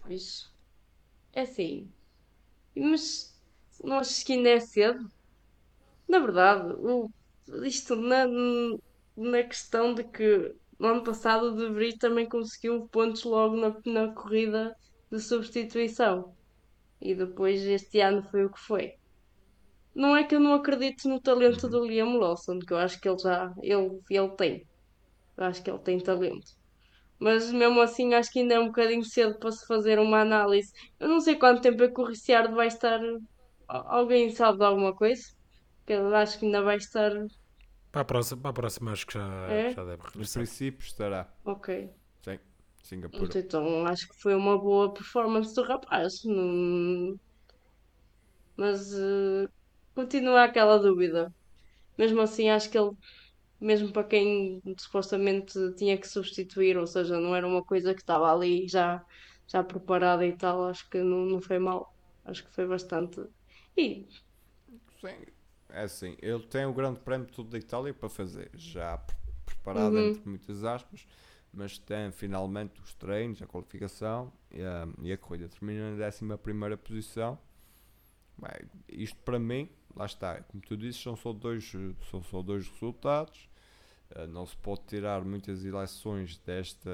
[0.00, 0.48] Pois.
[1.32, 1.90] É assim.
[2.76, 3.36] Mas
[3.82, 5.10] não achas que ainda é cedo?
[6.08, 7.10] Na verdade, o,
[7.64, 8.26] isto na,
[9.16, 13.76] na questão de que no ano passado o De Vries também conseguiu pontos logo na,
[13.86, 14.76] na corrida
[15.10, 16.34] de substituição.
[17.00, 18.94] E depois este ano foi o que foi.
[19.94, 23.08] Não é que eu não acredito no talento do Liam Lawson, que eu acho que
[23.08, 24.66] ele já ele, ele tem.
[25.36, 26.46] Eu acho que ele tem talento.
[27.18, 30.70] Mas mesmo assim acho que ainda é um bocadinho cedo para se fazer uma análise.
[31.00, 33.00] Eu não sei quanto tempo é que o Ricciardo vai estar.
[33.68, 35.22] Al- Alguém sabe de alguma coisa?
[35.86, 37.10] Que eu acho que ainda vai estar.
[37.92, 39.70] Para a próxima, para a próxima acho que já, É?
[39.72, 40.42] já deve No regressar.
[40.42, 41.32] princípio estará.
[41.44, 41.90] Ok.
[42.22, 42.38] Sim.
[42.82, 43.38] Singapura.
[43.38, 46.14] Então acho que foi uma boa performance do rapaz.
[46.24, 47.14] Não-
[48.56, 49.48] Mas eh,
[49.94, 51.32] continua aquela dúvida.
[51.98, 52.92] Mesmo assim, acho que ele,
[53.60, 58.32] mesmo para quem supostamente tinha que substituir, ou seja, não era uma coisa que estava
[58.32, 59.04] ali já,
[59.48, 61.88] já preparada e tal, acho que não, não foi mal.
[62.24, 63.20] Acho que foi bastante.
[63.76, 64.08] E
[65.00, 65.24] Sim.
[65.68, 68.50] É assim, ele tem o grande prémio todo da Itália para fazer.
[68.54, 69.98] Já pre- preparado Uhum.
[69.98, 71.06] entre muitas aspas.
[71.52, 75.48] Mas tem finalmente os treinos, a qualificação e a, e a corrida.
[75.48, 77.38] Termina na 11 posição.
[78.88, 81.72] Isto para mim, lá está, como tu dizes, são só dois,
[82.10, 83.48] são só dois resultados.
[84.10, 86.90] Eh, Não se pode tirar muitas eleições desta.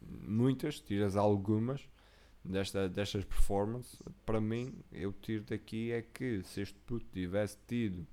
[0.00, 1.88] Muitas, tiras algumas
[2.44, 4.00] desta, destas performances.
[4.26, 8.06] Para mim, eu tiro daqui é que se este puto tivesse tido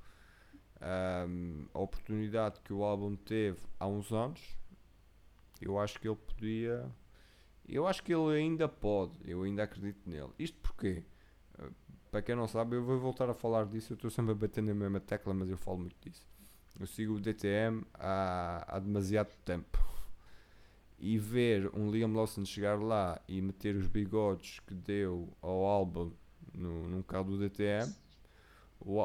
[0.81, 4.41] ahm, a oportunidade que o álbum teve há uns anos,
[5.61, 6.89] eu acho que ele podia.
[7.67, 10.31] Eu acho que ele ainda pode, eu ainda acredito nele.
[10.39, 11.03] Isto porquê?
[12.11, 13.93] Para quem não sabe, eu vou voltar a falar disso.
[13.93, 16.27] Eu estou sempre a bater na mesma tecla, mas eu falo muito disso.
[16.77, 19.79] Eu sigo o DTM há, há demasiado tempo.
[20.99, 26.11] E ver um Liam Lawson chegar lá e meter os bigodes que deu ao álbum
[26.53, 27.91] no, num carro do DTM,
[28.79, 28.99] o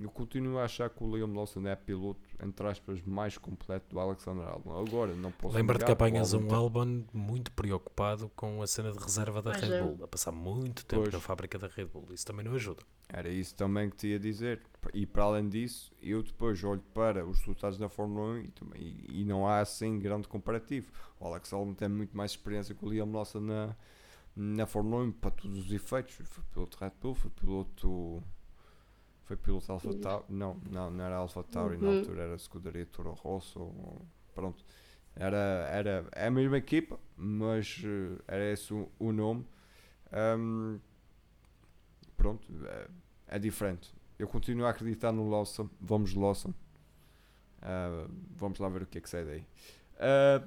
[0.00, 4.00] eu continuo a achar que o Liam Lawson é piloto, entre aspas, mais completo do
[4.00, 4.78] Alexander Albon.
[4.80, 8.98] Agora, não posso Lembra-te que apanhas o um Albon muito preocupado com a cena de
[8.98, 9.82] reserva da Pois Red é.
[9.82, 11.12] Bull, a passar muito tempo Pois.
[11.14, 12.06] na fábrica da Red Bull.
[12.12, 12.82] Isso também não ajuda.
[13.08, 14.62] Era isso também que te ia dizer.
[14.94, 18.80] E para além disso, eu depois olho para os resultados da Fórmula 1 e, também-
[18.82, 20.90] e- e não há assim grande comparativo.
[21.18, 23.76] O Alex Albon tem muito mais experiência que o Liam Lawson na,
[24.36, 26.14] na Fórmula 1 para todos os efeitos.
[26.24, 28.22] Foi piloto Red Bull, foi piloto.
[29.30, 30.24] Foi piloto Alfa Tauri.
[30.28, 31.98] Não, não, não era Alfa Tauri na Uhum.
[31.98, 33.72] altura, era a escuderia Toro Rosso.
[34.34, 34.64] Pronto.
[35.14, 39.46] Era, era é a mesma equipa, mas eh, era esse o, o nome.
[40.10, 40.80] Ahm,
[42.16, 42.88] pronto, é,
[43.28, 43.94] é diferente.
[44.18, 45.70] Eu continuo a acreditar no Lawson.
[45.80, 46.52] Vamos Lawson.
[47.62, 49.46] Ah, vamos lá ver o que é que sai daí.
[49.96, 50.42] Ah,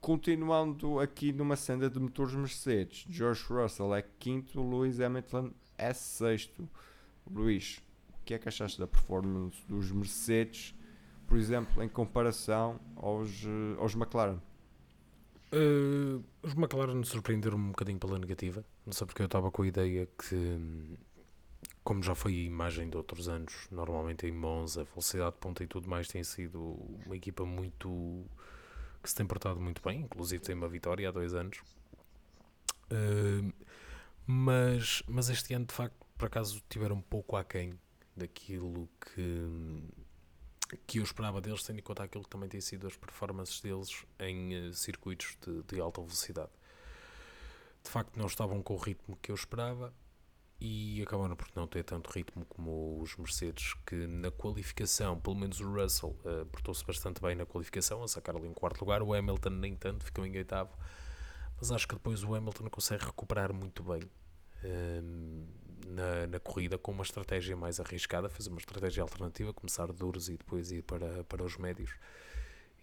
[0.00, 6.68] continuando aqui numa senda de motores Mercedes, George Russell é quinto, Lewis Hamilton é sexto.
[7.30, 7.82] Luís,
[8.28, 10.74] que é que achaste da performance dos Mercedes,
[11.26, 14.38] por exemplo, em comparação aos, eh, aos McLaren?
[15.50, 18.62] Uh, os McLaren surpreenderam um bocadinho pela negativa.
[18.84, 20.98] Não sei porque eu estava com a ideia que,
[21.82, 25.66] como já foi a imagem de outros anos, normalmente em Monza, velocidade de ponta e
[25.66, 26.60] tudo mais, tem sido
[27.06, 28.26] uma equipa muito
[29.02, 31.60] que se tem portado muito bem, inclusive tem uma vitória há dois anos.
[32.92, 33.50] Uh,
[34.26, 37.72] mas, mas este ano, de facto, por acaso, tiveram um pouco aquém
[38.18, 42.96] daquilo que, que eu esperava deles, tendo em conta aquilo que também tem sido as
[42.96, 46.50] performances deles em uh, circuitos de, de alta velocidade.
[47.82, 49.94] De facto, não estavam com o ritmo que eu esperava
[50.60, 55.60] e acabaram por não ter tanto ritmo como os Mercedes, que na qualificação, pelo menos
[55.60, 59.14] o Russell, uh, portou-se bastante bem na qualificação, a sacar ali em quarto lugar, o
[59.14, 60.76] Hamilton nem tanto, ficou em oitavo,
[61.58, 66.92] mas acho que depois o Hamilton consegue recuperar muito bem uh, na, na corrida com
[66.92, 71.44] uma estratégia mais arriscada, fez uma estratégia alternativa, começar duros e depois ir para, para
[71.44, 71.90] os médios.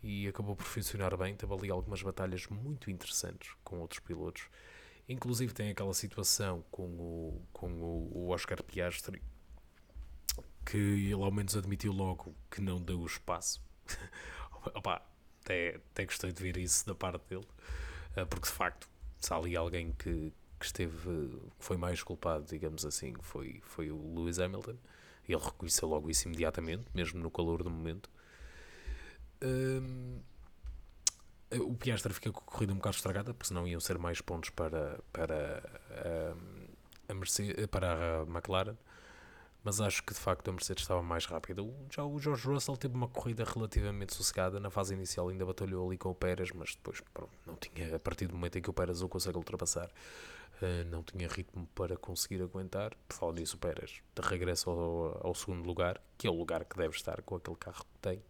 [0.04, 4.50] E acabou por funcionar bem, teve ali algumas batalhas muito interessantes com outros pilotos
[5.08, 9.22] Inclusive tem aquela situação com o, com o, Oscar Piastri
[10.66, 13.64] que ele ao menos admitiu logo que não deu o espaço.
[14.74, 15.00] Opa,
[15.44, 17.48] até, até gostei de ver isso da parte dele,
[18.16, 20.34] eh, porque de facto, se há ali alguém que,
[20.66, 24.76] que esteve, foi mais culpado, digamos assim, foi, foi o Lewis Hamilton.
[25.28, 28.10] Ele reconheceu logo isso imediatamente, mesmo no calor do momento.
[29.44, 30.20] Hum,
[31.52, 34.50] o Piastre fica com a corrida um bocado estragada, porque senão iam ser mais pontos
[34.50, 38.76] para, para, a, a Mercedes, para a McLaren.
[39.64, 41.64] Mas acho que de facto a Mercedes estava mais rápida.
[41.90, 44.60] Já o George Russell teve uma corrida relativamente sossegada.
[44.60, 48.00] Na fase inicial ainda batalhou ali com o Pérez, mas depois pronto, não tinha, a
[48.00, 49.90] partir do momento em que o Pérez o consegue ultrapassar,
[50.62, 52.96] uh, não tinha ritmo para conseguir aguentar.
[53.08, 56.66] Por falar disso, o Pérez de regresso ao, ao segundo lugar, que é o lugar
[56.66, 58.22] que deve estar com aquele carro que tem.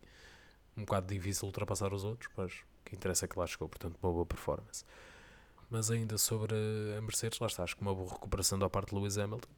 [0.78, 4.12] Um bocado difícil ultrapassar os outros, mas que interessa é que lá chegou, portanto, uma
[4.12, 4.86] boa performance.
[5.70, 6.54] Mas ainda sobre
[6.98, 9.50] a Mercedes, lá está, acho que uma boa recuperação da parte de Lewis Hamilton.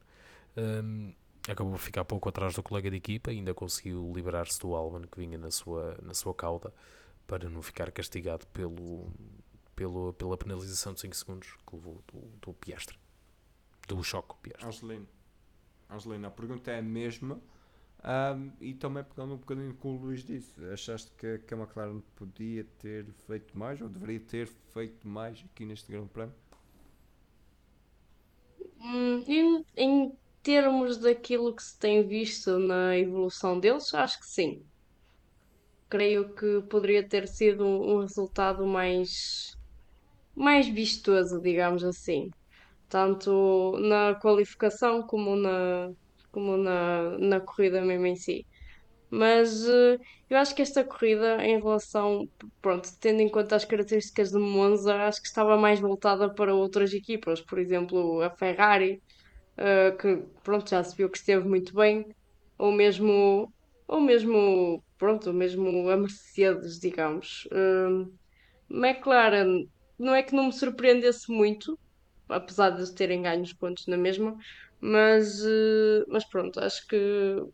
[0.56, 1.13] Um,
[1.47, 5.19] acabou por ficar pouco atrás do colega de equipa, ainda conseguiu liberar-se do Albon que
[5.19, 6.73] vinha na sua, na sua cauda
[7.25, 9.12] para não ficar castigado pelo,
[9.77, 12.99] pelo, pela penalização de 5 segundos que levou do, do Piastre,
[13.87, 14.67] do choque Piastre.
[14.67, 15.07] Angelina,
[15.89, 17.41] Angelina, a pergunta é a mesma
[18.03, 21.99] um, e também pegando um bocadinho com o Luís disse, achaste que, que a McLaren
[22.15, 26.35] podia ter feito mais ou deveria ter feito mais aqui neste Grande Prémio?
[28.79, 34.63] Hum, em, em termos daquilo que se tem visto na evolução deles, acho que sim.
[35.89, 39.57] Creio que poderia ter sido um resultado mais,
[40.38, 42.30] mais vistoso, digamos assim.
[42.89, 45.89] Tanto na qualificação como na,
[46.32, 48.45] como na, na corrida mesmo em si.
[49.10, 49.97] Mas uh,
[50.30, 52.28] eu acho que esta corrida, em relação,
[52.62, 56.93] pronto, tendo em conta as características de Monza, acho que estava mais voltada para outras
[56.93, 59.02] equipas, por exemplo, a Ferrari,
[59.58, 62.06] uh, que pronto, já se viu que esteve muito bem,
[62.58, 63.54] ou mesmo,
[63.88, 67.45] ou mesmo, pronto, mesmo a Mercedes, digamos.
[67.52, 68.12] Uh,
[68.69, 69.65] McLaren,
[69.99, 71.79] não é que não me surpreendesse muito,
[72.29, 74.36] apesar de terem ganho os pontos na mesma,
[74.79, 76.97] mas, eh, mas pronto, acho que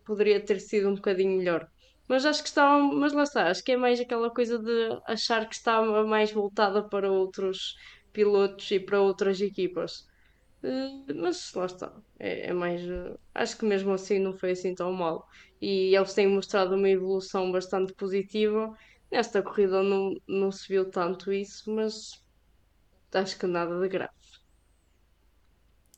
[0.06, 1.68] poderia ter sido um bocadinho melhor.
[2.08, 5.48] Mas acho que estava, mas lá está, acho que é mais aquela coisa de achar
[5.48, 7.74] que estava mais voltada para outros
[8.12, 9.94] pilotos e para outras equipas.
[10.64, 12.82] Eh, Mas lá está, é, é mais.
[12.82, 15.26] eh, Acho que mesmo assim não foi assim tão mal.
[15.62, 18.74] E eles têm mostrado uma evolução bastante positiva.
[19.12, 22.10] Nesta corrida não, não se viu tanto isso, mas
[23.18, 24.14] acho que nada de grave.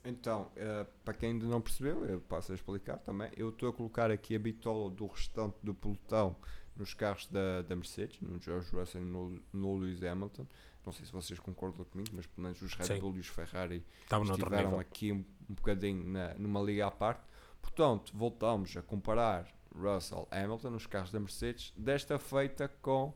[0.04, 3.32] Então, uh, para quem ainda não percebeu, eu passo a explicar também.
[3.36, 6.36] Eu estou a colocar aqui a bitola do restante do pelotão
[6.75, 10.45] nos carros da, da Mercedes, no George Russell e no, no Lewis Hamilton.
[10.86, 12.99] Não sei se vocês concordam comigo, mas pelo menos os Red Sim.
[12.99, 17.23] Bull e os Ferrari noutro estiveram aqui um, um bocadinho na, numa liga à parte.
[17.60, 23.12] Portanto, voltamos a comparar Russell Hamilton nos carros da Mercedes, desta feita com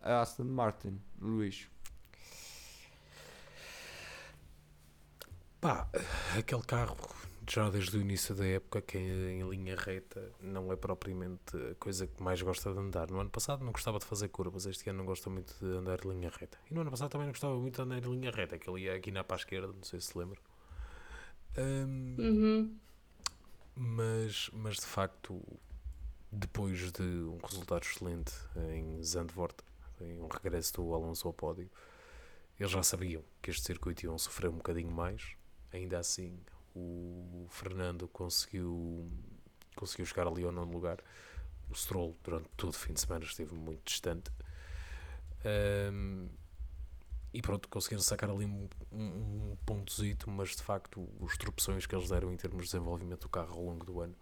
[0.00, 0.98] a Aston Martin.
[1.20, 1.68] Luís,
[5.60, 5.88] Pá,
[6.38, 6.96] aquele carro,
[7.50, 12.06] já desde o início da época, que em linha reta não é propriamente a coisa
[12.06, 13.10] que mais gosta de andar.
[13.10, 16.04] No ano passado não gostava de fazer curvas, este ano não gosta muito de andar
[16.04, 16.58] em linha reta.
[16.70, 18.82] E no ano passado também não gostava muito de andar em linha reta, que ele
[18.82, 20.38] ia aqui na para a esquerda, não sei se se lembra.
[21.56, 22.78] Hum, Uhum.
[23.74, 25.42] mas, mas de facto,
[26.30, 28.32] depois de um resultado excelente
[28.74, 29.56] em Zandvoort,
[30.00, 31.68] em um regresso do Alonso ao pódio,
[32.60, 35.36] eles já sabiam que este circuito iam sofrer um bocadinho mais.
[35.72, 36.38] Ainda assim,
[36.74, 39.10] o Fernando conseguiu,
[39.76, 40.98] conseguiu chegar ali ao nono lugar.
[41.70, 44.30] O Stroll, durante todo o fim de semana, esteve muito distante.
[45.44, 46.28] Ahm,
[47.32, 51.94] e pronto, conseguiram sacar ali um, um, um pontozito, mas de facto os tropeções que
[51.94, 54.16] eles deram em termos de desenvolvimento do carro ao longo do ano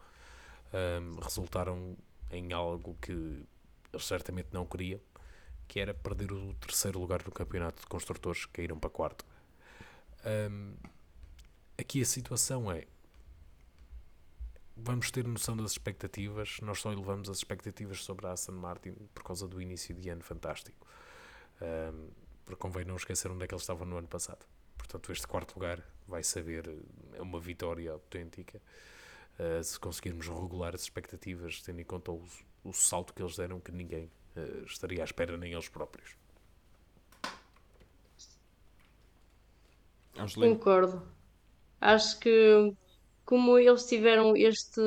[0.72, 1.96] ahm, resultaram
[2.30, 3.12] em algo que
[3.92, 5.00] eles certamente não queriam,
[5.68, 9.24] que era perder o terceiro lugar no campeonato de construtores, caíram para quarto.
[10.24, 10.74] Ahm,
[11.78, 12.86] aqui a situação é
[14.76, 16.58] vamos ter noção das expectativas.
[16.62, 20.22] Nós só elevamos as expectativas sobre a Aston Martin por causa do início de ano
[20.22, 20.86] fantástico.
[21.60, 22.08] Ahm,
[22.44, 24.46] porque convém não esquecer onde é que eles estavam no ano passado.
[24.76, 26.78] Portanto, este quarto lugar vai saber,
[27.14, 28.62] é uma vitória autêntica.
[29.38, 32.22] Uh, se conseguirmos regular as expectativas, tendo em conta o,
[32.64, 36.16] o salto que eles deram, que ninguém uh, estaria à espera, nem eles próprios.
[40.16, 41.15] Angelina, Concordo.
[41.80, 42.72] Acho que
[43.24, 44.80] como eles tiveram este,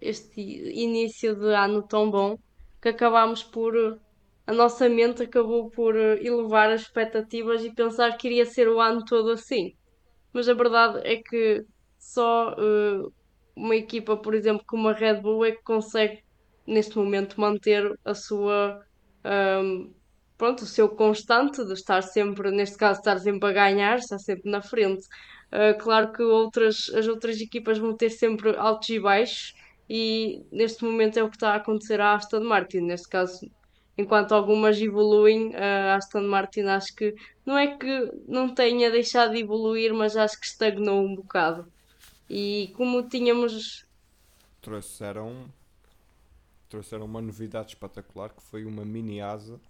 [0.00, 2.36] este início de ano tão bom,
[2.80, 3.74] que acabámos por,
[4.46, 9.04] a nossa mente acabou por elevar as expectativas e pensar que iria ser o ano
[9.04, 9.72] todo assim.
[10.32, 11.64] Mas a verdade é que
[11.98, 13.02] só eh,
[13.56, 16.22] uma equipa, por exemplo, como a Red Bull é que consegue
[16.66, 18.80] neste momento manter a sua
[19.24, 19.92] ahm,
[20.36, 24.50] pronto, o seu constante de estar sempre, neste caso, estar sempre a ganhar, estar sempre
[24.50, 25.04] na frente.
[25.52, 29.54] Uh, claro que outras, as outras equipas vão ter sempre altos e baixos,
[29.88, 32.80] e neste momento é o que está a acontecer à Aston Martin.
[32.80, 33.50] Neste caso,
[33.98, 39.40] enquanto algumas evoluem, a Aston Martin acho que não é que não tenha deixado de
[39.40, 41.70] evoluir, mas acho que estagnou um bocado.
[42.30, 43.86] E como tínhamos.
[44.62, 45.44] trouxeram,
[46.70, 49.60] trouxeram uma novidade espetacular que foi uma mini asa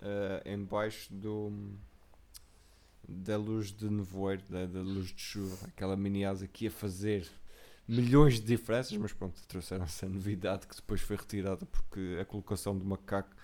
[0.00, 1.52] eh, em baixo do,
[3.08, 5.66] da luz de nevoeiro, da, da luz de chuva.
[5.68, 7.28] Aquela mini asa que ia fazer
[7.88, 12.76] milhões de diferenças, mas pronto, trouxeram essa novidade que depois foi retirada porque a colocação
[12.76, 13.34] do macaco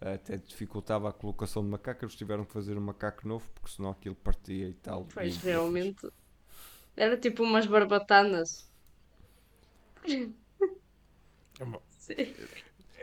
[0.00, 3.90] até dificultava a colocação do macaco, eles tiveram que fazer um macaco novo porque senão
[3.90, 5.06] aquilo partia e tal.
[5.14, 6.08] Pois E- realmente.
[6.96, 8.70] Era tipo umas barbatanas.
[11.98, 12.34] Sim.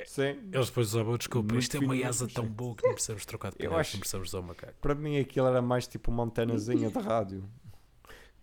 [0.06, 1.54] Sim, Eles depois usavam desculpa.
[1.54, 3.94] Muito Isto é uma asa tão boa que não precisamos trocar de Eu pneus, acho-
[3.96, 4.74] não precisamos usar o macaco.
[4.82, 7.44] para mim aquilo era mais tipo uma antenazinha de rádio.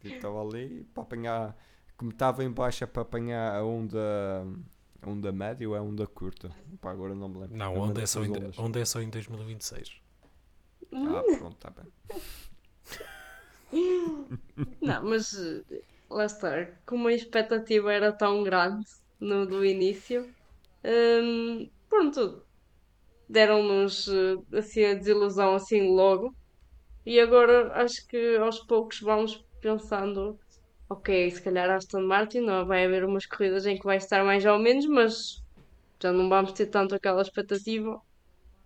[0.01, 1.57] Que estava ali para apanhar,
[1.97, 3.99] como estava em baixo é para apanhar a onda,
[5.03, 6.51] a onda média ou a onda curta.
[6.81, 7.57] Pá, agora não me lembro.
[7.57, 10.01] Não, uma onde é, só em, onde é só em 2026.
[10.93, 11.93] Ah, pronto, está bem.
[14.81, 18.87] Não, mas eh, lá está, como a expectativa era tão grande
[19.19, 20.29] no do início,
[20.87, 22.47] hum, pronto,
[23.29, 26.35] deram-nos eh, assim a desilusão assim logo,
[27.07, 30.39] e agora acho que aos poucos vamos pensando,
[30.89, 34.45] ok, se calhar Aston Martin não vai haver umas corridas em que vai estar mais
[34.45, 35.43] ou menos, mas
[36.03, 38.01] já não vamos ter tanto aquela expectativa,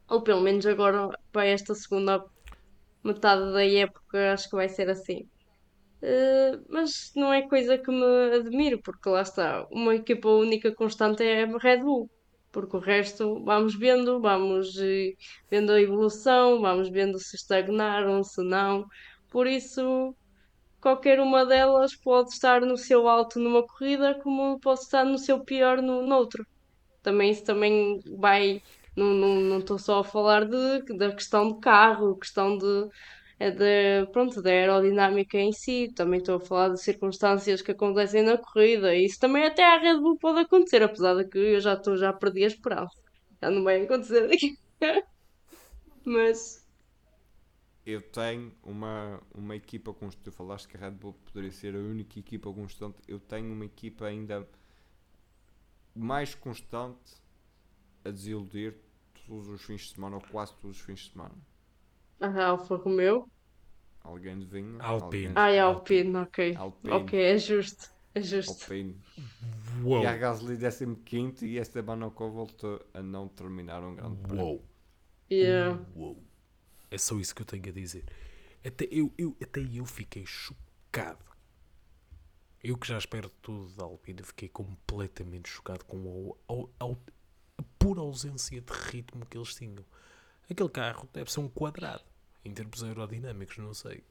[0.08, 2.24] ou pelo menos agora para esta segunda
[3.04, 5.28] metade da época acho que vai ser assim.
[6.02, 11.22] Uh, mas não é coisa que me admiro, porque lá está, uma equipa única constante
[11.22, 12.10] é a Red Bull,
[12.50, 15.12] porque o resto vamos vendo, vamos eh,
[15.50, 18.86] vendo a evolução, vamos vendo se estagnaram, se não.
[19.30, 20.14] Por isso,
[20.80, 25.40] qualquer uma delas pode estar no seu alto numa corrida, como pode estar no seu
[25.44, 26.46] pior no, noutro.
[27.02, 28.62] Também isso também vai.
[28.96, 32.88] Não estou não, não só a falar de, da questão de carro, questão de,
[33.50, 35.92] de, pronto, da aerodinâmica em si.
[35.94, 38.94] Também estou a falar de circunstâncias que acontecem na corrida.
[38.94, 41.96] E isso também até à Red Bull pode acontecer, apesar de que eu já estou,
[41.96, 42.96] já perdi a esperança.
[43.42, 44.58] Já não vai acontecer aqui.
[46.04, 46.60] Mas
[47.84, 50.24] Eu tenho uma, uma equipa constante.
[50.24, 52.98] Tu falaste que a Red Bull poderia ser a única equipa constante.
[53.08, 54.48] Eu tenho uma equipa ainda
[55.94, 57.22] mais constante
[58.04, 58.76] a desiludir
[59.26, 61.34] todos os fins de semana, ou quase todos os fins de semana.
[62.20, 63.28] A Alfa Romeo.
[64.02, 64.82] Alguém adivinha?
[64.82, 65.32] Alpine.
[65.36, 66.54] Ah, é Alpine, ok.
[66.56, 66.92] Alpine.
[66.94, 67.90] Ok, é justo.
[68.14, 68.62] É justo.
[68.64, 68.96] Alpine.
[69.84, 70.02] Uou!
[70.02, 70.56] E a Gasly
[71.04, 74.44] 15 e Esteban Ocon voltou a não terminar um grande prémio.
[74.44, 74.64] Uou!
[75.30, 75.80] Yeah.
[75.94, 76.22] Uou!
[76.90, 78.04] É só isso que eu tenho a dizer.
[78.64, 81.24] Até eu, eu, até eu fiquei chocado.
[82.62, 86.96] Eu que já espero tudo da Alpine, fiquei completamente chocado com a, a- a-
[87.58, 89.84] a pura ausência de ritmo que eles tinham.
[90.50, 92.02] Aquele carro deve ser um quadrado,
[92.44, 94.02] em termos aerodinâmicos, não sei.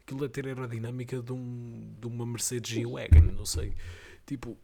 [0.00, 3.74] Aquilo deve ter aerodinâmica de, um, de uma Mercedes G-Wagon, não sei.
[4.26, 4.56] Tipo,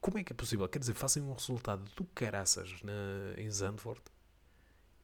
[0.00, 0.68] como é que é possível?
[0.68, 2.92] Quer dizer, fazem um resultado do caraças na,
[3.40, 4.02] em Zandvoort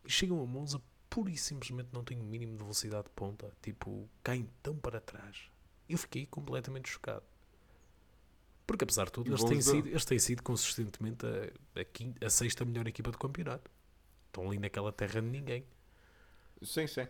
[0.05, 3.51] e chegam a Monza pura e simplesmente não têm o mínimo de velocidade de ponta.
[3.62, 5.51] Tipo, caem tão para trás.
[5.88, 7.24] Eu fiquei completamente chocado.
[8.66, 12.30] Porque apesar de tudo, eles têm, sido, eles têm sido consistentemente a, a, quinta- a
[12.30, 13.68] sexta melhor equipa do campeonato.
[14.31, 15.64] Estão ali naquela terra de ninguém.
[16.62, 17.07] Sim, sim.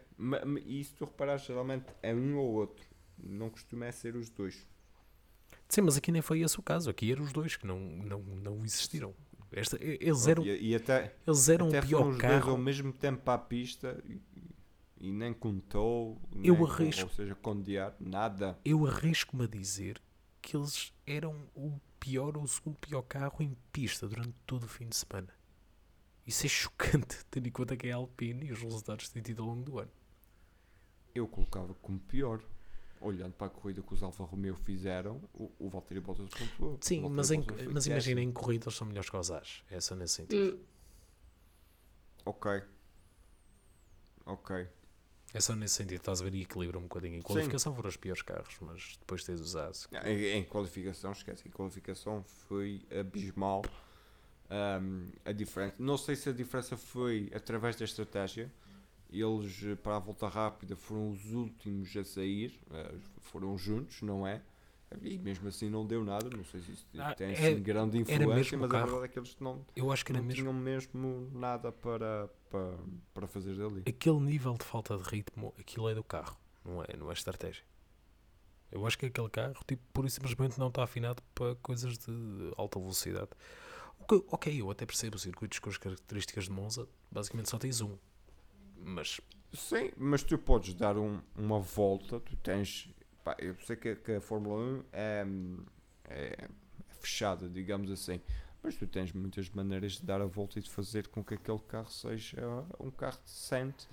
[0.64, 2.85] E se tu reparares, geralmente é um ou outro.
[3.18, 4.66] Não costuma é ser os dois.
[5.68, 6.89] Sim, mas aqui nem foi esse o caso.
[6.89, 9.14] Aqui eram os dois que não, não, não existiram.
[9.53, 12.57] Esta, eles eram, E, e até, eles eram até o foram pior dois ao carro.
[12.59, 14.21] mesmo tempo para a pista e,
[15.09, 17.03] e nem contou, Eu nem com- arrisco.
[17.03, 18.57] ou seja, condear, nada.
[18.64, 20.01] Eu arrisco-me a dizer
[20.41, 24.68] que eles eram o pior ou o segundo pior carro em pista durante todo o
[24.68, 25.29] fim de semana.
[26.31, 29.22] Isso é chocante, tendo em conta que é a Alpine e os resultados que têm
[29.22, 29.91] tido ao longo do ano.
[31.12, 32.41] Eu colocava como pior.
[33.01, 36.78] Olhando para a corrida que os Alfa Romeo fizeram, o, o Valtteri Bottas pontuou.
[36.83, 39.62] Sim, mas, em, mas imagina, em corrida eles são melhores que os As.
[39.70, 40.57] É só nesse sentido.
[40.57, 40.64] Hum,
[42.26, 42.62] Ok.
[44.26, 44.68] Ok.
[45.33, 47.16] É só nesse sentido, estás a ver e equilibra um bocadinho.
[47.16, 49.89] Em qualificação foram os piores carros, mas depois tens os As.
[50.05, 53.62] Em, em qualificação, esquece, em qualificação foi abismal
[54.51, 55.74] ahm, a diferença.
[55.78, 58.51] Não sei se a diferença foi através da estratégia.
[59.12, 64.26] Eles, eh, para a volta rápida, foram os últimos a sair, eh, foram juntos, não
[64.26, 64.40] é?
[65.03, 66.28] E mesmo assim não deu nada.
[66.30, 68.86] Não sei se isso Ah, tem é- assim, grande era influência, mas a carro.
[68.86, 72.76] verdade é que eles não, Eu acho que não mesmo tinham mesmo nada para, para,
[73.14, 73.82] para fazer dali.
[73.86, 77.64] aquele nível de falta de ritmo, aquilo é do carro, não é, não é estratégia.
[78.70, 82.12] Eu acho que aquele carro, tipo, pura e simplesmente não está afinado para coisas de
[82.57, 83.30] alta velocidade.
[84.11, 87.80] O que- ok, eu até percebo circuitos com as características de Monza, basicamente só tens
[87.80, 87.96] um.
[88.76, 89.20] Mas
[89.52, 92.88] Sim, mas tu podes dar um- uma volta, tu tens.
[93.24, 95.26] pá, eu sei que, que a Fórmula 1 é,
[96.08, 96.48] é
[96.88, 98.20] fechada, digamos assim,
[98.62, 101.58] mas tu tens muitas maneiras de dar a volta e de fazer com que aquele
[101.61, 102.40] carro seja
[102.78, 103.86] um carro decente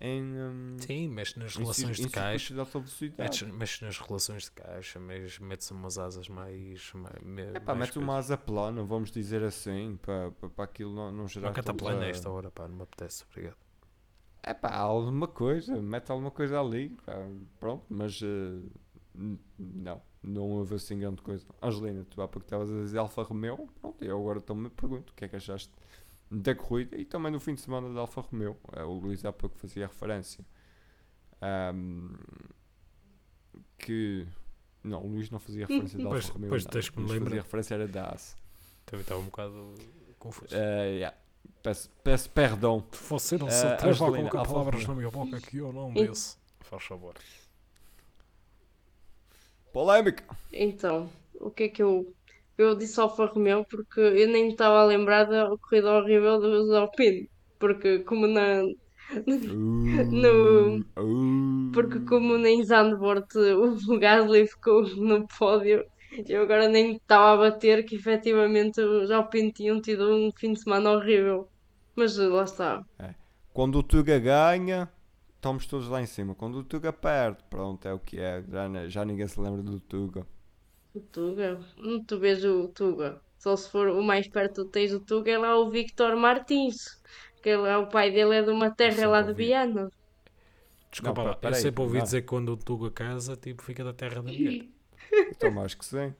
[0.00, 0.22] em.
[0.22, 2.54] hum, sim, mexe nas relações de caixa.
[3.18, 6.92] Metes, metes nas relações de caixa, metes, metes umas asas mais.
[6.92, 11.10] mais, É pá, mais mete uma asa plana, vamos dizer assim, para, para, aquilo não,
[11.12, 11.48] não gerar.
[11.48, 13.56] Uma cataplana a esta hora, pá, não me apetece, obrigado.
[14.42, 17.14] É pá, alguma coisa, mete alguma coisa ali, pá,
[17.58, 21.46] pronto, mas n- não, não houve assim grande coisa.
[21.62, 25.12] Angelina, tu há pouco estavas a dizer Alfa Romeo, pronto, eu agora também me pergunto
[25.12, 25.70] o que é que achaste
[26.34, 28.56] da corrida e também no fim de semana da Alfa Romeo.
[28.72, 30.44] Eh, o Luís há pouco fazia referência
[31.40, 32.14] ahm,
[33.78, 34.26] que.
[34.82, 36.48] Não, o Luís não fazia referência da Alfa Romeo.
[36.48, 36.70] pois não.
[36.70, 37.24] tens que me lembrar.
[37.24, 38.36] fazia referência era da AS.
[38.84, 39.74] Também estava um bocado
[40.18, 40.54] confuso.
[40.54, 41.16] Eh, yeah.
[41.62, 42.84] peço, peço perdão.
[43.08, 46.36] Você não se atreve a Angelina, colocar palavras na minha boca que eu não disse.
[46.60, 47.14] Faz favor.
[49.72, 50.24] Polémica!
[50.52, 52.14] Então, o que é que eu.
[52.56, 57.28] Eu disse Alfa Romeo porque eu nem estava a lembrar da corrida horrível dos Alpine.
[57.58, 58.62] Porque como na.
[60.10, 60.84] No-
[61.72, 63.26] Porque como nem Zandvoort
[63.88, 65.84] o Gasly ficou no pódio,
[66.28, 70.60] eu agora nem estava a bater que efetivamente os Alpine tinham tido um fim de
[70.60, 71.48] semana horrível.
[71.96, 72.82] Mas lá está.
[73.52, 74.88] Quando o Tuga ganha,
[75.36, 76.34] estamos todos lá em cima.
[76.34, 78.42] Quando o Tuga perde, pronto, é o que é.
[78.48, 80.26] Já, já ninguém se lembra do Tuga.
[80.94, 83.22] O Tuga, Hum, tu vês o Tuga.
[83.38, 87.00] Só se for o mais perto que tens do Tuga é lá o Victor Martins.
[87.42, 89.34] Que é, o pai dele é de uma terra sempre lá de ouvi.
[89.34, 89.90] Viana.
[90.90, 92.02] Desculpa Não, lá, eu peraí, sempre ouvi não.
[92.02, 94.58] dizer que quando o Tuga casa, tipo, fica da terra da mulher.
[95.30, 96.14] Então, acho que sim.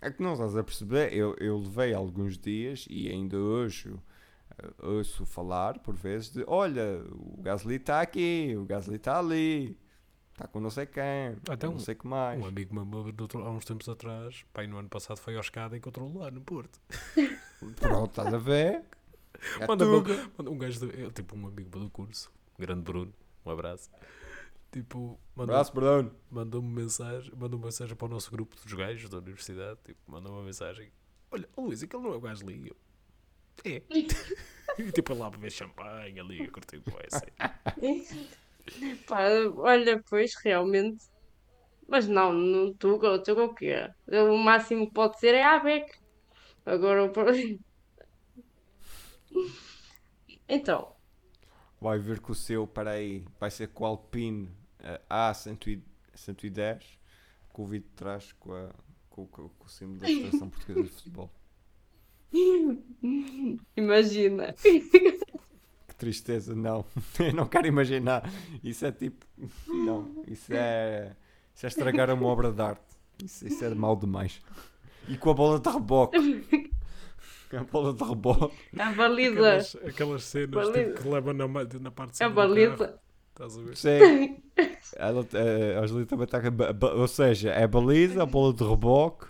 [0.00, 1.12] É que não estás a perceber.
[1.12, 3.94] Eu, eu levei alguns dias e ainda hoje
[4.58, 9.76] eh, ouço falar, por vezes, de olha, o Gasly está aqui, o Gasly está ali,
[10.32, 12.40] está com não sei quem, Até não um- sei o que mais.
[12.40, 13.12] Um amigo meu,
[13.44, 16.40] há uns tempos atrás, pai, no ano passado foi ao escada e encontrou-o lá no
[16.40, 16.80] Porto.
[17.80, 18.82] Pronto, estás a ver?
[19.60, 23.12] É Manda manda um gajo, do, tipo um amigo meu do curso, grande Bruno,
[23.44, 23.90] um abraço.
[24.70, 26.14] Tipo, mandou, Abraço, Bruno.
[26.30, 30.32] mandou-me mensagem, mandou uma mensagem para o nosso grupo dos gajos da universidade, tipo, mandou
[30.32, 30.90] uma mensagem.
[31.30, 32.68] Olha, ô Luís, aquele não é o gajo ali.
[32.68, 32.76] Eu,
[33.70, 33.82] É.
[34.80, 37.22] e tipo, lá beber champanhe ali, curtir com essa.
[39.06, 39.22] Pá,
[39.56, 41.04] olha, pois, realmente.
[41.88, 43.90] Mas não, no Tuga, o Tuga o quê?
[44.06, 45.92] O máximo que pode ser é a ABEC.
[46.66, 47.12] Agora o.
[50.48, 50.94] Então,
[51.82, 54.48] Vai ver que o seu, peraí, vai ser com o Alpine
[54.78, 56.80] eh, A110,
[57.52, 58.70] com o vídeo de trás com, a,
[59.10, 61.28] com, com, com o símbolo da Federação Portuguesa de Futebol.
[63.76, 64.54] imagina.
[66.02, 66.84] Tristeza, não.
[67.20, 68.28] Eu não quero imaginar.
[68.64, 69.24] Isso é tipo.
[69.68, 71.14] Não, isso é.
[71.54, 72.82] Isso é estragar uma obra de arte.
[73.22, 74.42] Isso, isso é mau demais.
[75.06, 76.50] E com a bola de reboque.
[77.56, 78.56] A bola de reboque.
[78.76, 79.30] A baliza.
[79.38, 80.90] Aquelas, aquelas cenas Baliza.
[80.90, 82.48] tipo, que levam na, na parte de A cima carro.
[82.48, 82.98] baliza.
[83.30, 83.76] Estás a ver?
[83.76, 84.42] Sim.
[84.96, 86.38] Ela, eh, a Angelina também está.
[86.38, 89.26] a Ou seja, é a baliza, a bola de reboque,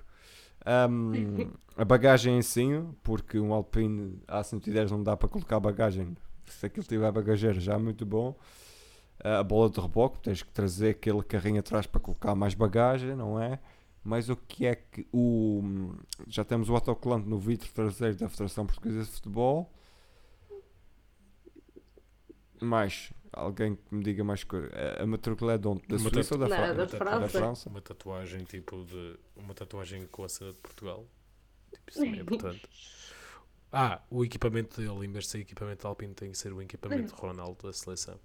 [0.65, 6.17] ahm, a bagagem em cima, porque um Alpine A110 não dá para colocar bagagem.
[6.53, 8.37] Se aquilo tiver bagageiro já é muito bom.
[9.23, 13.15] Ah, a bola de reboque, tens que trazer aquele carrinho atrás para colocar mais bagagem,
[13.15, 13.59] não é?
[14.05, 15.93] Mas o que é que o.
[16.27, 19.73] Já temos o autocolante no vidro traseiro da Federação Portuguesa de Futebol.
[22.61, 23.13] Mais.
[23.33, 24.69] Alguém que me diga mais coisa.
[25.01, 25.83] A- matrícula é de onde?
[25.89, 27.29] Da Uma Suíça ou da, Fra- da da França.
[27.39, 27.69] França?
[27.71, 29.17] Uma tatuagem tipo de.
[29.37, 31.07] Uma tatuagem com a cena de Portugal.
[31.73, 32.63] Tipo, isso também é importante.
[33.73, 36.61] Ah, o equipamento dele, em vez de ser equipamento de Alpine, tem que ser o
[36.61, 38.19] equipamento de Ronaldo da seleção.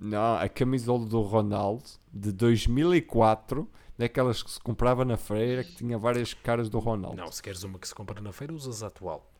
[0.00, 5.98] Não, a camisola do Ronaldo de 2004, daquelas que se comprava na feira, que tinha
[5.98, 7.16] várias caras do Ronaldo.
[7.16, 9.30] Não, se queres uma que se compra na feira, usas a atual.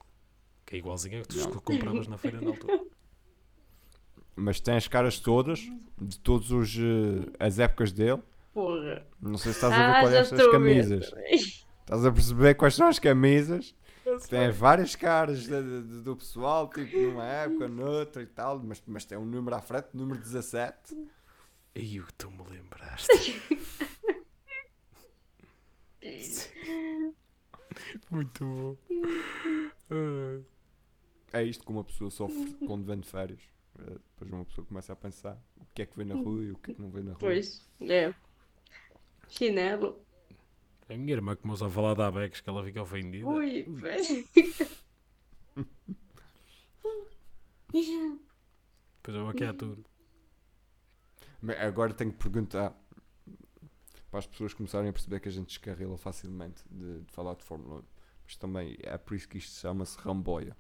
[0.65, 2.81] Que é igualzinha que tu compravas na feira na altura.
[4.35, 5.61] Mas tem as caras todas,
[5.99, 6.49] de todas
[7.41, 8.23] as épocas dele.
[8.53, 9.07] Porra.
[9.21, 11.15] Não sei se estás a ver Ah, quais já estas estou a ver camisas.
[11.81, 13.75] Estás a perceber quais são as camisas?
[14.29, 19.05] Tem várias caras de- de- do pessoal, tipo numa época, noutra e tal, mas, mas
[19.05, 20.97] tem um número à frente, número 17.
[21.75, 23.09] E o que tu me lembraste?
[28.11, 28.77] Muito bom.
[31.33, 33.41] É isto que uma pessoa sofre quando vem de férias.
[33.79, 36.51] Eh, Depois uma pessoa começa a pensar o que é que vê na rua e
[36.53, 37.19] o que é que não vê na rua.
[37.19, 38.15] Pois, é.
[39.29, 40.01] Chinelo.
[40.89, 43.27] A minha irmã começou a falar da Abex que ela fica ofendida.
[43.27, 44.25] Ui, velho.
[47.73, 49.79] Depois eu aqui à tour.
[51.41, 52.75] Mas Agora tenho que perguntar
[54.11, 57.43] para as pessoas começarem a perceber que a gente descarrila facilmente de, de falar de
[57.45, 57.85] Fórmula 1.
[58.25, 60.57] Mas também é por isso que isto chama-se ramboia.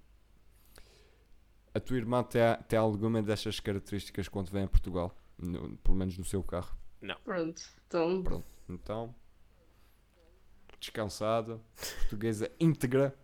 [1.75, 5.17] A tua irmã tem, tem alguma destas características quando vem a Portugal?
[5.39, 6.77] No- pelo menos no seu carro.
[7.25, 8.23] Pronto, então.
[8.23, 8.47] Pronto.
[8.69, 9.15] Então,
[10.87, 11.61] descansada,
[12.01, 13.15] portuguesa íntegra.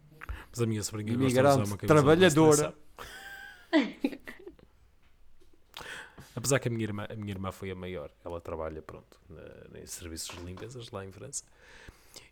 [0.50, 2.74] Mas a minha sobrinha gosta de Imigrante, usar uma camisola da trabalhadora.
[6.34, 9.80] Apesar que a minha, irmã, a minha irmã foi a maior, ela trabalha pronto, na,
[9.80, 11.44] em serviços de limpezas lá em França.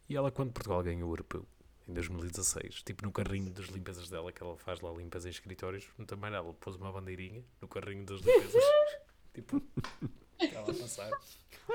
[0.08, 1.46] E ela, quando Portugal ganhou o europeu,
[1.88, 5.86] em 2016, tipo no carrinho das limpezas dela, que ela faz lá limpeza em escritórios,
[6.06, 8.62] também ela pôs uma bandeirinha no carrinho das limpezas.
[9.34, 9.62] tipo,
[10.40, 11.10] ela a passar.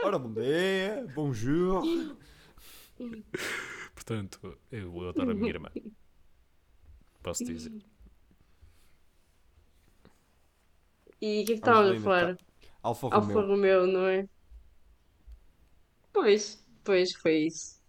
[0.03, 1.83] Ora, bom dia, bonjour.
[3.93, 5.69] Portanto, eu adoro a minha irmã.
[7.21, 7.71] Posso dizer.
[11.21, 12.37] E o que é que estávamos a falar?
[12.81, 13.47] Alfa Alfa Romeo.
[13.47, 14.27] Romeo, não é?
[16.11, 17.79] Pois, pois foi isso.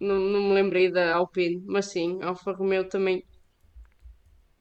[0.00, 3.24] Não, não me lembrei da Alpine, mas sim, Alfa Romeo também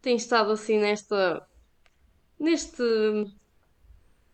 [0.02, 1.47] tem estado assim nesta,
[2.39, 2.84] neste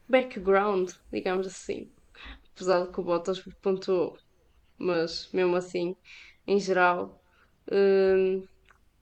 [0.10, 1.90] background, digamos assim.
[2.54, 4.18] Apesar de que o Bottas pontuou,
[4.78, 5.96] mas mesmo assim,
[6.48, 7.22] em geral,
[7.72, 8.48] hum,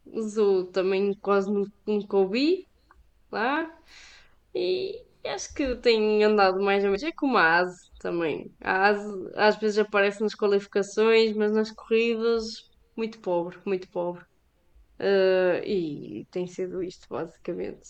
[0.06, 2.68] o Zhou também quase nu- nunca ouvi
[3.32, 3.72] lá.
[4.54, 7.04] E acho que tem andado mais ou menos.
[7.04, 8.54] É como a ASE também.
[8.62, 12.46] A ASE às vezes aparece nas qualificações, mas nas corridas,
[12.96, 14.24] muito pobre, muito pobre.
[15.00, 17.88] Eh, e tem sido isto, basicamente.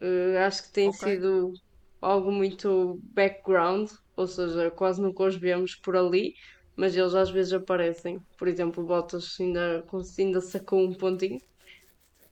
[0.00, 0.92] Eh, acho que tem Ok.
[0.92, 1.52] sido
[2.00, 6.34] algo muito background, ou seja, quase nunca os vemos por ali,
[6.76, 8.18] mas eles às vezes aparecem.
[8.38, 9.84] Por exemplo, o Bottas ainda,
[10.18, 11.38] ainda sacou um pontinho.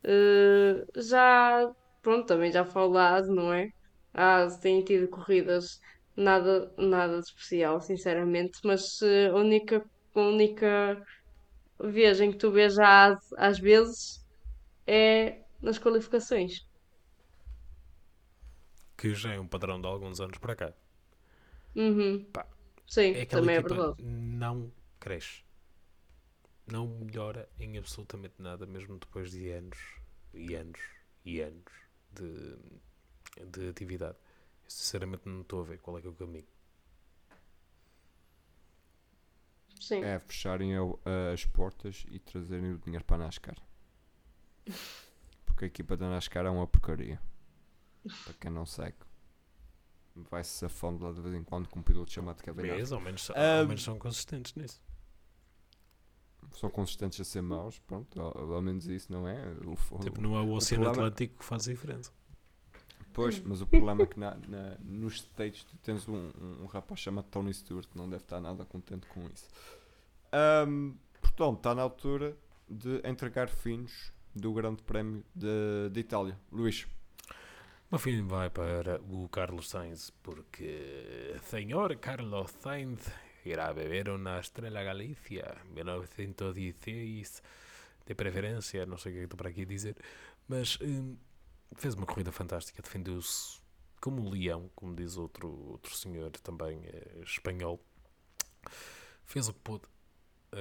[0.05, 1.71] Eh, já,
[2.03, 3.69] pronto, também já ASE, não é?
[4.13, 5.79] A ASE tem tido corridas
[6.17, 9.83] nada, nada de especial, sinceramente, mas eh, a única,
[10.15, 11.03] a única
[11.81, 14.25] vez em que tu vês a ASE às vezes
[14.87, 16.61] é nas qualificações.
[18.97, 20.73] Que já é um padrão de alguns anos para cá.
[21.75, 22.25] Uhum.
[22.33, 22.47] Pá,
[22.87, 23.97] Sim, É aquela também é equipa verdade.
[23.99, 25.43] não cresce.
[26.67, 29.79] Não melhora em absolutamente nada, mesmo depois de anos
[30.35, 30.81] e anos
[31.25, 31.73] e anos
[32.13, 32.57] de,
[33.47, 34.17] de atividade.
[34.65, 36.47] Eu, sinceramente não estou a ver qual é que é o caminho.
[39.81, 40.03] Sim.
[40.03, 40.73] É fecharem
[41.33, 43.57] as portas e trazerem o dinheiro para a NASCAR.
[45.47, 47.21] Porque a equipa da NASCAR é uma porcaria.
[48.25, 48.97] Para quem não segue.
[50.17, 52.69] Vai-se safando lá de vez em quando com um piloto chamado Kevin.
[52.69, 54.81] Mas ao menos, Ah, ao menos são consistentes nisso.
[56.53, 59.43] São consistentes a ser maus, pronto, ao, ao menos isso não é?
[59.65, 62.13] O, Tipo, não é o Oceano problema- Atlântico que faz a diferença.
[63.13, 66.67] Pois, mas o problema é que na, na- nos States tu tens um, um, um
[66.67, 69.49] rapaz chamado Tony Stewart que não deve estar nada contente com isso.
[70.33, 72.37] Ahm, portanto, está na altura
[72.69, 76.39] de entregar fins do Grande Prémio de, de Itália.
[76.53, 76.87] Luís,
[77.95, 83.09] O fim vai para o Carlos Sainz, porque Senhor Carlos Sainz
[83.45, 87.41] irá beber uma Estrela Galícia 1916,
[88.05, 89.97] de preferência, não sei o que é estou para aqui a dizer,
[90.49, 91.17] mas hum,
[91.77, 93.61] fez uma corrida fantástica, defendeu-se
[94.01, 97.81] como um leão, como diz outro, outro senhor também eh, espanhol.
[99.23, 99.85] Fez o que pôde,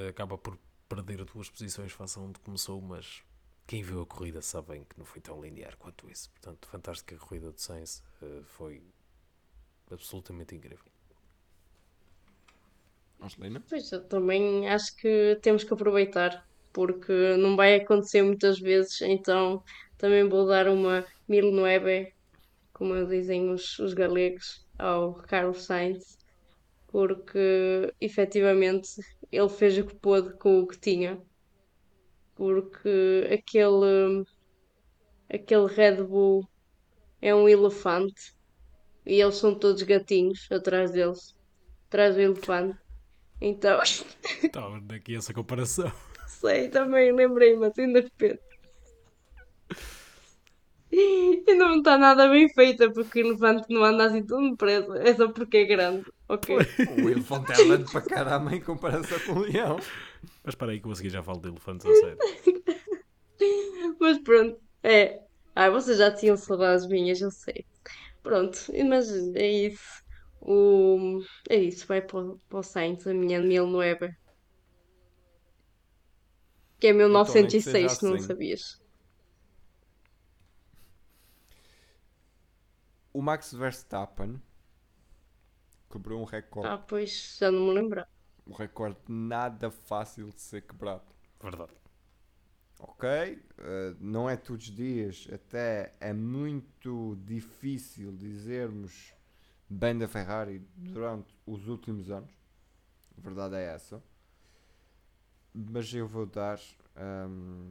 [0.08, 0.56] acaba por
[0.88, 3.24] perder duas posições face a onde começou, mas
[3.66, 6.30] quem viu a corrida sabe bem que não foi tão linear quanto isso.
[6.32, 8.84] Portanto, fantástica corrida de Sainz, eh, foi
[9.91, 10.91] absolutamente incrível.
[13.22, 13.64] Angelina?
[13.70, 19.64] Pois, eu também acho que temos que aproveitar, porque não vai acontecer muitas vezes, então
[19.97, 22.14] também vou dar uma mil nueve,
[22.74, 26.18] como dizem os, os galegos, ao Carlos Sainz,
[26.88, 28.89] porque efetivamente
[29.32, 31.22] ele fez o que pôde com o que tinha,
[32.36, 34.26] porque aquele,
[35.30, 36.48] aquele Red Bull
[37.22, 38.34] é um elefante
[39.06, 41.36] e eles são todos gatinhos atrás deles,
[41.88, 42.78] atrás do elefante.
[43.42, 43.82] Então,
[44.44, 45.92] Estava aqui essa comparação.
[46.28, 48.42] sei, também lembrei-me assim de repente.
[50.96, 55.16] E não está nada bem feita porque o elefante não anda assim tão depressa, é
[55.16, 56.06] só porque é grande.
[56.30, 56.56] Ok.
[56.56, 59.80] O elefante é grande para caramba em comparação com o leão.
[60.43, 62.24] Mas espera aí que eu a seguir já falo de elefantes a sério.
[63.99, 65.21] Mas pronto, é.
[65.55, 67.65] Ah, vocês já tinham saudades minhas, eu sei.
[68.24, 68.57] Pronto,
[68.89, 70.03] mas é isso.
[70.41, 71.21] O...
[71.49, 74.09] É isso, vai para o, para o Sainz, a minha 1009.
[76.80, 78.19] Que é Então, nem que 1906, seja se não assim.
[78.19, 78.61] sabias.
[83.13, 84.41] O Max Verstappen
[85.89, 86.74] quebrou um recorde.
[86.74, 88.03] Ah, pois, já não me lembro.
[88.46, 91.04] Um recorde nada fácil de ser quebrado.
[91.41, 91.74] Verdade.
[92.80, 93.10] Ok?
[93.10, 99.14] eh, não é todos os dias, até é muito difícil dizermos
[99.70, 102.32] bem da Ferrari durante os últimos anos.
[103.18, 104.04] A verdade é essa.
[105.54, 106.60] Mas eu vou dar
[106.96, 107.70] ahm,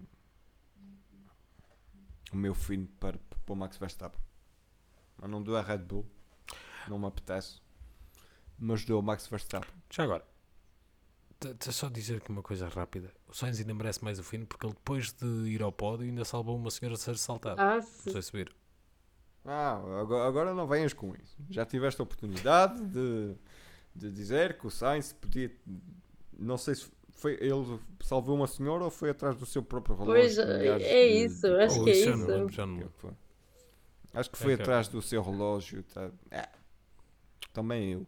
[2.33, 4.21] o meu fim para, para o Max Verstappen.
[5.19, 6.07] Mas não dou a Red Bull,
[6.89, 7.61] não me apetece.
[8.59, 9.75] Mas dou ao Max Verstappen.
[9.91, 10.25] Já agora,
[11.55, 13.13] te só dizer aqui uma coisa rápida.
[13.29, 16.25] O Sainz ainda merece mais o fim porque ele depois de ir ao pódio ainda
[16.25, 17.61] salvou uma senhora a ser assaltada.
[17.63, 18.11] Ah, Não sim.
[18.13, 18.53] sei se viram.
[19.45, 19.73] Ah,
[20.27, 21.37] agora, não venhas com isso.
[21.51, 23.35] Já tiveste a oportunidade de,
[23.95, 25.51] de dizer que o Sainz podia.
[26.39, 30.15] Não sei se foi ele salvou uma senhora ou foi atrás do seu próprio relógio.
[30.15, 32.31] Pois, milhares é de- isso, de- acho que é isso já não isso.
[32.33, 32.91] lembro, já não.
[34.15, 34.63] Acho que foi Ok.
[34.63, 35.83] atrás do seu relógio.
[35.85, 36.11] Tá?
[36.31, 36.49] É.
[37.53, 38.07] Também eu.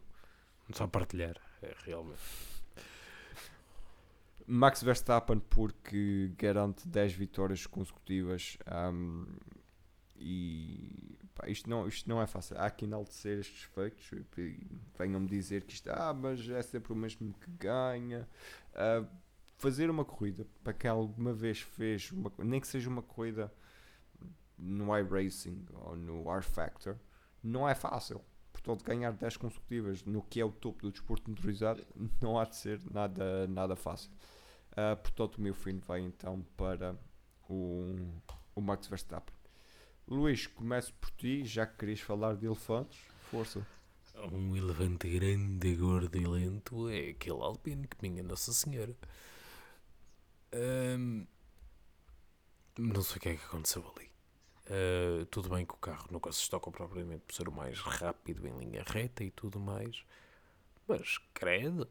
[0.73, 2.19] Só partilhar, é, realmente.
[4.47, 9.25] Max Verstappen porque garante 10 vitórias consecutivas ahm,
[10.17, 12.57] e pá, isto, não, isto não é fácil.
[12.59, 14.11] Há que enaltecer estes feitos.
[14.97, 18.27] Venham-me dizer que isto ah, mas é sempre o mesmo que ganha.
[18.73, 19.05] Ah,
[19.57, 23.51] fazer uma corrida para quem alguma vez fez, uma, nem que seja uma corrida
[24.57, 26.97] no iRacing ou no R Factor,
[27.43, 28.21] não é fácil.
[28.51, 31.85] Portanto, ganhar 10 consecutivas no que é o topo do desporto motorizado
[32.21, 34.09] não há de ser nada, nada fácil.
[34.75, 36.97] Ah, portanto, o meu fim vai então para
[37.49, 37.95] o,
[38.53, 39.33] o Max Verstappen.
[40.07, 42.99] Luís, começo por ti, já que querias falar de elefantes,
[43.31, 43.65] força.
[44.31, 48.95] Um elefante grande, gordo e lento é aquele alpino que minha Nossa Senhora.
[50.53, 51.25] Ahm,
[52.77, 54.09] não sei o que é que aconteceu ali.
[54.67, 58.47] Ah, tudo bem que o carro nunca se estoca propriamente por ser o mais rápido
[58.47, 60.03] em linha reta e tudo mais,
[60.87, 61.87] mas credo.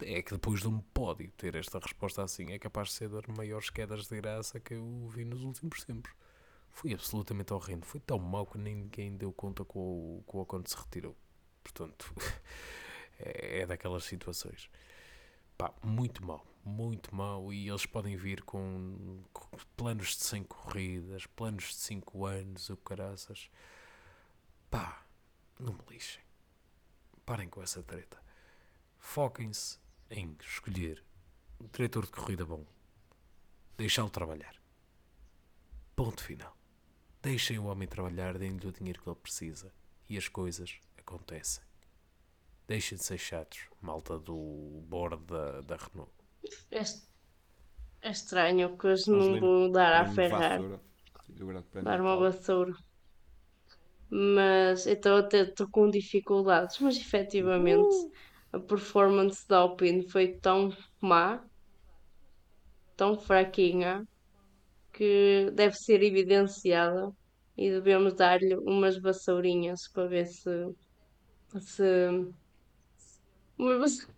[0.00, 3.26] É que depois de um pódio ter esta resposta assim é capaz de ser das
[3.26, 6.12] maiores quedas de graça que eu vi nos últimos tempos.
[6.70, 7.86] Foi absolutamente horrendo.
[7.86, 9.78] Foi tão mau que ninguém deu conta com
[10.18, 11.16] o, com o Ocon se retirou.
[11.62, 12.12] Portanto,
[13.18, 14.68] é, é daquelas situações.
[15.56, 16.44] Pá, muito mau.
[16.64, 17.52] Muito mau.
[17.52, 22.76] E eles podem vir com, com planos de 100 corridas, planos de 5 anos, o
[22.76, 23.48] caraças.
[24.68, 25.04] Pá,
[25.60, 26.22] não me lixem.
[27.24, 28.20] Parem com essa treta.
[28.98, 29.78] Foquem-se
[30.14, 31.02] em escolher
[31.60, 32.64] um diretor de corrida bom.
[33.76, 34.54] Deixá-lo trabalhar.
[35.96, 36.56] Ponto final.
[37.22, 39.72] Deixem o homem trabalhar, deem-lhe o dinheiro que ele precisa
[40.08, 41.64] e as coisas acontecem.
[42.68, 46.12] Deixem de ser chatos, malta do board da, da Renault.
[46.70, 47.08] É, est-
[48.02, 50.78] estranho que hoje não vou dar à Ferrari.
[51.82, 52.74] dar uma vassoura.
[54.10, 56.78] Mas então até estou com dificuldades.
[56.78, 57.94] Mas efetivamente
[58.56, 61.44] a performance da Alpine foi tão má,
[62.96, 64.04] tão fraquinha,
[64.92, 67.12] que deve ser evidenciada
[67.56, 70.50] e devemos dar-lhe umas vassourinhas para ver se.
[71.60, 72.34] se
[73.58, 74.08] umas, vass-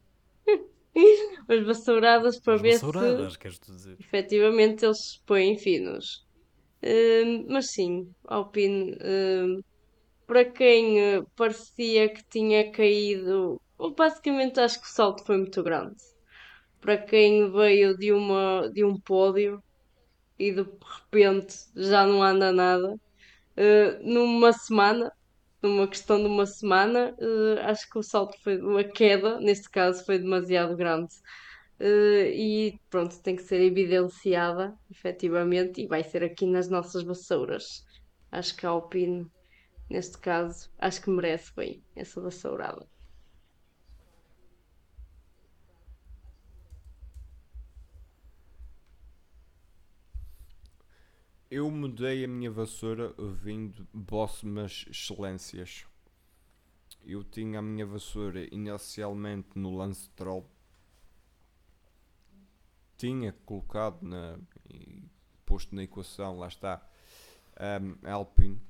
[1.49, 3.99] umas vassouradas para As ver se vassouradas, queres tu dizer?
[3.99, 6.27] efetivamente eles se põem finos.
[6.83, 9.61] Hum, mas sim, Alpine, hum,
[10.27, 13.61] para quem eh, parecia que tinha caído
[13.97, 15.97] basicamente acho que o salto foi muito grande.
[16.81, 19.63] Para quem veio de, uma, de um pódio
[20.39, 22.97] e de repente já não anda nada,
[23.57, 25.13] eh, numa semana,
[25.63, 30.05] numa questão de uma semana, eh, acho que o salto foi, a queda, neste caso,
[30.05, 31.15] foi demasiado grande.
[31.81, 37.85] Eh, e pronto, tem que ser evidenciada, efetivamente, e vai ser aqui nas nossas vassouras.
[38.33, 39.27] Acho que a Alpine,
[39.91, 42.87] neste caso, acho que merece bem essa vassourada.
[51.49, 55.87] Eu mudei a minha vassoura vindo Bossmas Excelências.
[57.05, 60.45] Eu tinha a minha vassoura inicialmente no Lance Troll.
[62.99, 64.41] Tinha colocado na,
[65.45, 66.85] posto na equação, lá está,
[67.81, 68.61] um, Alpine.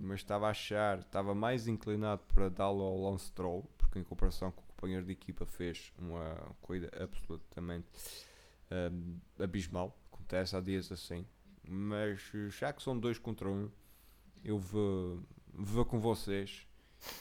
[0.00, 4.52] Mas estava a achar, estava mais inclinado para dá-lo ao Lance Troll, porque em comparação
[4.52, 7.88] com o companheiro de equipa fez uma corrida absolutamente
[8.70, 9.98] um, abismal.
[10.12, 11.26] Acontece há dias assim
[11.68, 13.70] mas já que são dois contra um,
[14.44, 15.20] eu vou,
[15.52, 16.66] vou com vocês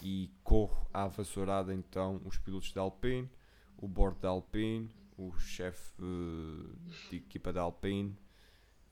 [0.01, 3.29] e corro à vassourada então os pilotos da Alpine,
[3.77, 6.75] o board da Alpine, o chefe uh,
[7.09, 8.15] de equipa da Alpine.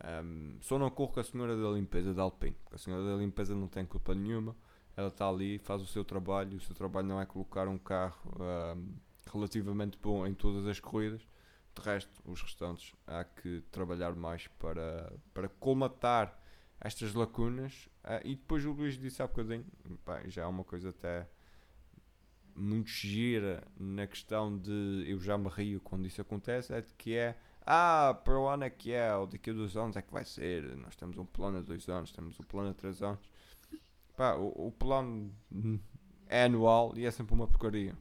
[0.03, 3.15] Um, só não corro com a senhora da limpeza da Alpine, porque a senhora da
[3.15, 4.55] limpeza não tem culpa nenhuma.
[4.95, 6.57] Ela está ali, faz o seu trabalho.
[6.57, 8.93] O seu trabalho não é colocar um carro um,
[9.31, 11.25] relativamente bom em todas as corridas
[11.75, 16.39] de resto, os restantes há que trabalhar mais para, para colmatar
[16.79, 17.89] estas lacunas.
[18.03, 19.65] Uh, e depois o Luís disse há bocadinho,
[20.03, 21.27] pá, já é uma coisa até
[22.55, 27.15] muito gira na questão de eu já me rio quando isso acontece, é de que
[27.15, 30.11] é ah, para o ano é que é, ou daqui a dois anos é que
[30.11, 30.75] vai ser.
[30.75, 33.21] Nós temos um plano a dois anos, temos um plano a três anos.
[34.17, 35.33] Pá, o, o plano
[36.27, 37.97] é anual e é sempre uma porcaria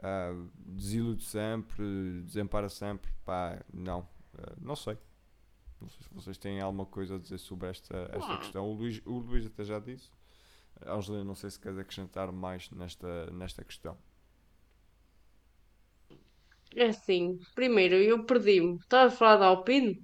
[0.00, 4.98] uh, desilude sempre, desampara sempre, pá, não, uh, não sei.
[5.80, 8.68] Não sei se vocês têm alguma coisa a dizer sobre esta, esta questão.
[8.68, 10.10] O Luís, o Luís até já disse.
[10.86, 13.96] Angelina, não sei se queres acrescentar mais nesta, nesta questão.
[16.74, 18.76] É assim, primeiro eu perdi-me.
[18.76, 20.02] Estava a falar da Alpine?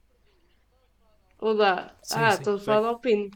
[1.39, 1.95] Ou da.
[2.03, 2.65] Sim, ah, sim, estou a sim.
[2.65, 3.31] falar da Alpine.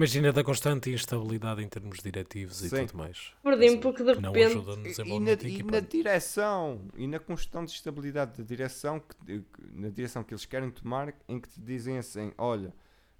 [0.00, 2.68] Imagina da constante instabilidade em termos diretivos Sim.
[2.74, 3.34] e tudo mais.
[3.42, 4.56] Perdi-me Assim, porque de repente.
[5.04, 9.44] E, na, e na direção e na constante estabilidade da direção que,
[9.74, 12.72] na direção que eles querem tomar em que te dizem assim olha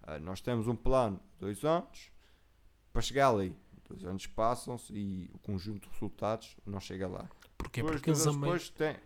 [0.05, 2.11] ah, nós temos um plano de dois anos
[2.95, 3.55] para chegar ali
[3.87, 7.29] dois anos passam-se e o conjunto de resultados não chega lá
[7.59, 7.83] Porquê?
[7.83, 8.41] Depois, Porque eles amam.
[8.41, 8.97] depois tem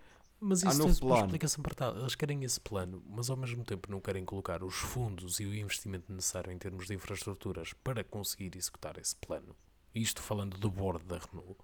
[0.41, 2.01] Mas isso tem uma explicação apertada.
[2.01, 5.55] Eles querem esse plano, mas ao mesmo tempo não querem colocar os fundos e o
[5.55, 9.57] investimento necessário em termos de infraestruturas para conseguir executar esse plano.
[9.95, 11.57] Isto falando do board da Renault.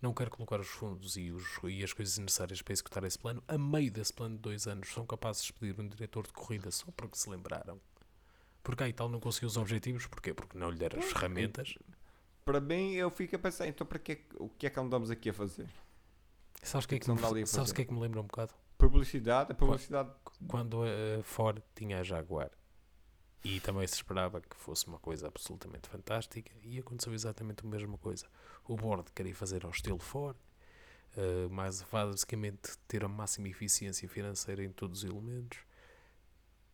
[0.00, 3.42] Não quer colocar os fundos e, os, e as coisas necessárias para executar esse plano.
[3.46, 6.70] A meio desse plano de dois anos, são capazes de despedir um diretor de corrida
[6.72, 7.80] só porque se lembraram.
[8.64, 10.06] Porque aí tal não conseguiu os objetivos.
[10.06, 10.34] Porquê?
[10.34, 11.74] Porque não lhe deram as ferramentas.
[12.44, 14.80] para mim eu fico a pensar então para que, é que- o que é que
[14.80, 15.68] andamos aqui a fazer
[16.62, 18.54] Sabes o que é que, me, sabes o que é que me lembra um bocado?
[18.78, 20.10] publicidade a publicidade
[20.48, 22.50] quando a Ford tinha a Jaguar
[23.44, 27.98] e também se esperava que fosse uma coisa absolutamente fantástica e aconteceu exatamente a mesma
[27.98, 28.26] coisa.
[28.66, 30.36] O board queria fazer ao estilo Ford,
[31.16, 35.58] eh, mais basicamente ter a máxima eficiência financeira em todos os elementos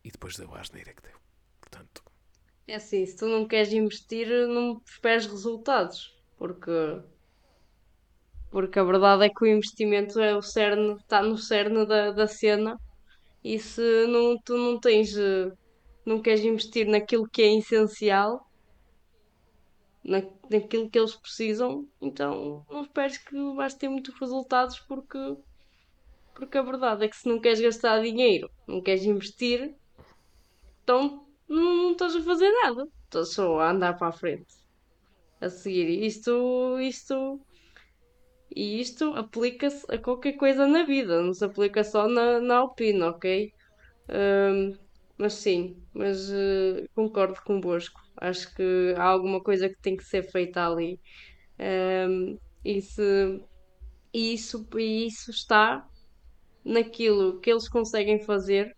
[0.03, 1.17] e depois deu a asneira que deu.
[1.59, 2.03] Portanto,
[2.67, 6.15] É assim, se tu não queres investir, não esperes resultados.
[6.37, 6.71] Porque.
[8.51, 12.27] Porque a verdade é que o investimento é o cerne, está no cerne da, da
[12.27, 12.77] cena.
[13.43, 15.15] E se não, tu não tens.
[15.17, 15.51] eh,
[16.05, 18.41] Não queres investir naquilo que é essencial,
[20.03, 20.21] na,
[20.51, 25.17] naquilo que eles precisam, então não esperes que vais ter muitos resultados porque.
[26.35, 29.75] Porque a verdade é que se não queres gastar dinheiro, não queres investir,
[30.83, 32.85] então não, não estás a fazer nada.
[33.05, 34.53] Estás só a andar para a frente.
[35.41, 35.89] A seguir.
[36.05, 37.41] Isto, isto,
[38.61, 43.01] e isto aplica-se a qualquer coisa na vida, não se aplica só na, na Alpine,
[43.03, 43.51] ok?
[44.09, 44.77] Ahm,
[45.17, 47.99] mas sim, mas eh, concordo convosco.
[48.17, 50.99] Acho que há alguma coisa que tem que ser feita ali.
[51.59, 53.01] Ahm, e, se,
[54.13, 55.83] e isso, e isso está
[56.65, 58.73] naquilo que eles conseguem fazer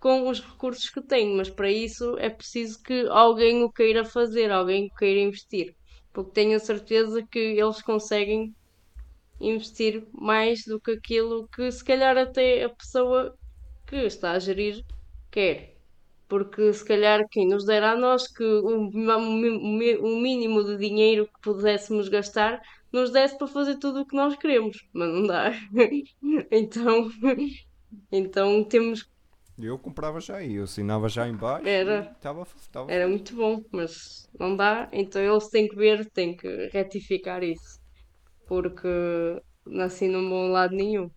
[0.00, 4.50] com os recursos que têm, mas para isso é preciso que alguém o queira fazer,
[4.50, 5.74] alguém o queira investir,
[6.12, 8.54] porque tenho a certeza que eles conseguem
[9.40, 13.34] investir mais do que aquilo que se calhar até a pessoa
[13.86, 14.84] que está a gerir
[15.30, 15.76] quer.
[16.28, 21.40] Porque se calhar quem nos dera a nós que o, o mínimo de dinheiro que
[21.40, 22.60] pudéssemos gastar
[22.92, 25.52] nos desse para fazer tudo o que nós queremos, mas não dá.
[26.50, 27.10] Então,
[28.12, 29.08] então temos.
[29.58, 32.12] Eu comprava já aí, eu assinava já em baixo Era.
[32.12, 36.68] estava estava Era muito bom, mas não dá, então eles têm que ver, têm que
[36.72, 37.80] retificar isso,
[38.48, 38.88] porque
[39.82, 41.10] assim não vão a lado nenhum.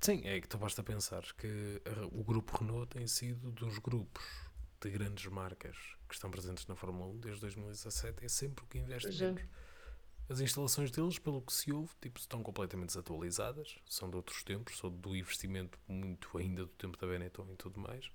[0.00, 1.80] Sim, é que tu basta pensar que
[2.12, 4.24] o grupo Renault tem sido dos grupos
[4.80, 5.76] de grandes marcas
[6.08, 9.32] que estão presentes na Fórmula 1 desde 2017, é sempre o que investe Já.
[9.32, 9.42] menos.
[10.28, 14.78] As instalações deles, pelo que se ouve, tipo, estão completamente desatualizadas, são de outros tempos,
[14.78, 18.10] são do investimento muito ainda do tempo da Benetton e tudo mais.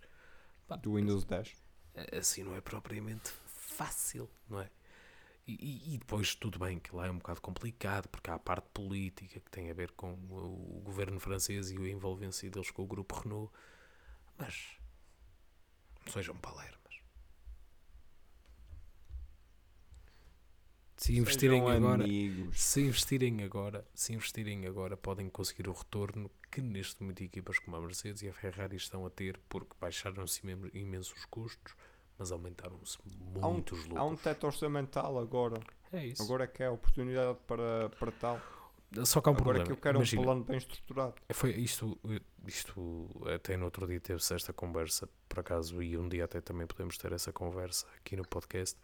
[0.82, 1.56] do Windows 10.
[1.96, 4.70] A- Assim não é propriamente fácil, não é?
[5.60, 8.68] E, e- depois tudo bem que lá é um bocado complicado porque há a parte
[8.74, 12.88] política que tem a ver com o, governo francês e a envolvência deles com o
[12.88, 13.52] grupo Renault,
[14.38, 14.78] mas
[16.12, 17.02] sejam palermas.
[20.98, 22.62] Se investirem Sejam agora, amigos.
[22.62, 27.76] se investirem agora, se investirem agora, podem conseguir o retorno que neste momento equipas como
[27.76, 31.76] a Mercedes e a Ferrari estão a ter, porque baixaram-se imen- imensos custos,
[32.22, 33.00] mas aumentaram-se
[33.42, 33.98] Há um, muitos lucros.
[33.98, 35.60] há um teto orçamental agora.
[35.92, 36.22] É isso.
[36.22, 38.40] Agora é que é a oportunidade para, para tal.
[39.06, 39.64] Só que há um Agora problema.
[39.64, 41.16] é que eu quero Imagina, um plano bem estruturado.
[41.34, 41.98] foi isto,
[42.46, 46.68] isto até no outro dia teve-se esta conversa, por acaso, e um dia até também
[46.68, 48.78] podemos ter essa conversa aqui no podcast.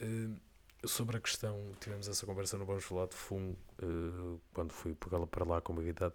[0.00, 0.28] eh,
[0.86, 5.26] sobre a questão, tivemos essa conversa no Vamos Falar de FUM, eh, quando fui pegá-la
[5.26, 6.14] para lá com uma idade,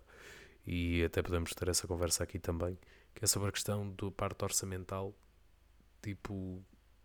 [0.67, 2.77] e até podemos ter essa conversa aqui também,
[3.15, 5.13] que é sobre a questão do parte orçamental,
[6.01, 6.63] tipo,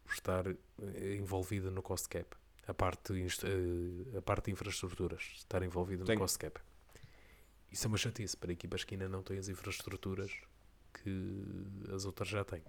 [0.08, 2.36] estar eh, envolvida no cost cap.
[2.66, 6.60] A parte, eh, a parte de infraestruturas, estar envolvida no cost cap.
[7.70, 10.32] Isso é uma chatice para equipas que ainda não têm as infraestruturas
[10.92, 11.44] que
[11.92, 12.62] as outras já têm.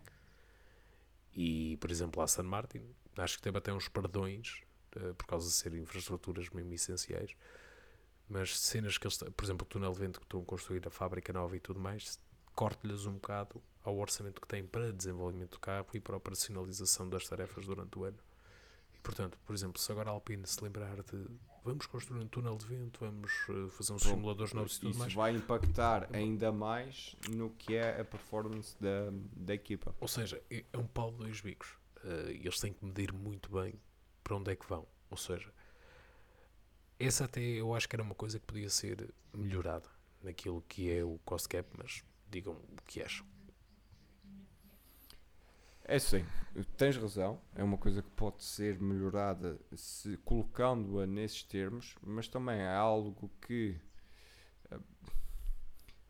[1.33, 2.81] E, por exemplo, a Aston Martin,
[3.17, 4.63] acho que teve até uns perdões
[4.95, 7.35] eh, por causa de serem infraestruturas mesmo essenciais.
[8.27, 10.89] Mas cenas que eles, por exemplo, o túnel de vento que estão a construir, a
[10.89, 12.19] fábrica nova e tudo mais,
[12.55, 17.07] corte-lhes um bocado ao orçamento que têm para desenvolvimento do carro e para a operacionalização
[17.07, 18.17] das tarefas durante o ano.
[18.93, 21.27] E, portanto, por exemplo, se agora a Alpine se lembrar de
[21.63, 24.89] vamos construir um túnel de vento, vamos eh, fazer uns Pronto, simuladores novos e tudo
[24.91, 29.95] Isso mais, vai impactar ainda mais no que é a performance da, da equipa.
[29.99, 31.75] Ou seja, é é um pau de dois bicos.
[32.03, 33.73] E eles têm que medir muito bem
[34.23, 34.87] para onde é que vão.
[35.09, 35.51] Ou seja,
[36.99, 39.89] essa até eu acho que era uma coisa que podia ser melhorada
[40.21, 43.25] naquilo que é o cost cap, mas digam o que acham.
[45.87, 46.25] É sim,
[46.77, 47.39] tens razão.
[47.55, 53.31] É uma coisa que pode ser melhorada se colocando-a nesses termos, mas também é algo
[53.39, 53.79] que
[54.71, 54.79] eh,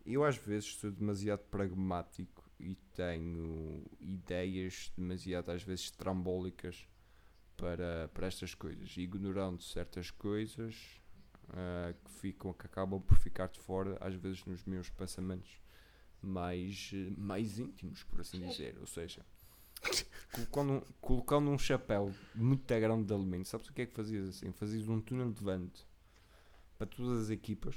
[0.06, 6.88] eu às vezes sou demasiado pragmático e tenho ideias demasiado às vezes trambólicas
[7.58, 11.02] para, para estas coisas, ignorando certas coisas
[11.50, 15.62] ah, que ficam que acabam por ficar de fora às vezes nos meus pensamentos
[16.22, 18.78] mais, eh, mais íntimos, por assim dizer.
[18.80, 19.26] Ou seja,
[20.32, 24.30] colocando, um- colocando um chapéu muito grande de alumínio, sabes o que é que fazias
[24.30, 24.52] assim?
[24.52, 25.88] Fazias um túnel de vento
[26.78, 27.76] para todas as equipas,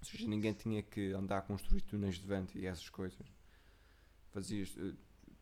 [0.00, 3.26] ou seja, ninguém tinha que andar a construir túneis de vento e essas coisas.
[4.32, 4.94] Fazias eh,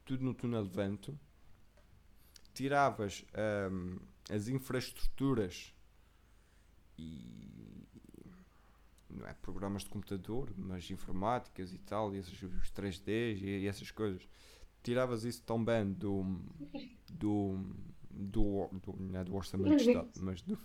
[0.05, 1.19] tudo no túnel de vento,
[2.53, 3.99] tiravas ahm,
[4.31, 5.75] as infraestruturas
[6.97, 7.87] e
[9.11, 13.67] não é programas de computador, mas informáticas e tal, e esses, os 3Ds e, e
[13.69, 14.27] essas coisas.
[14.85, 16.25] Tiravas isso também do
[17.11, 17.59] do
[18.11, 20.57] do, do, não é do orçamento de Estado, mas do,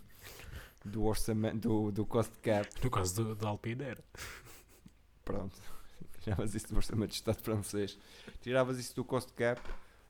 [0.86, 4.03] do orçamento do, do cost cap, No caso do- Alpine era.
[5.26, 5.55] pronto.
[6.22, 7.97] Tiravas isso do orçamento de Estado francês.
[8.41, 9.59] Tiravas isso do cost cap.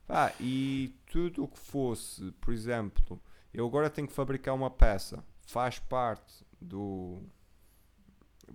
[0.10, 3.22] Ah, e tudo o que fosse, por exemplo,
[3.54, 7.22] eu agora tenho que fabricar uma peça, faz parte do.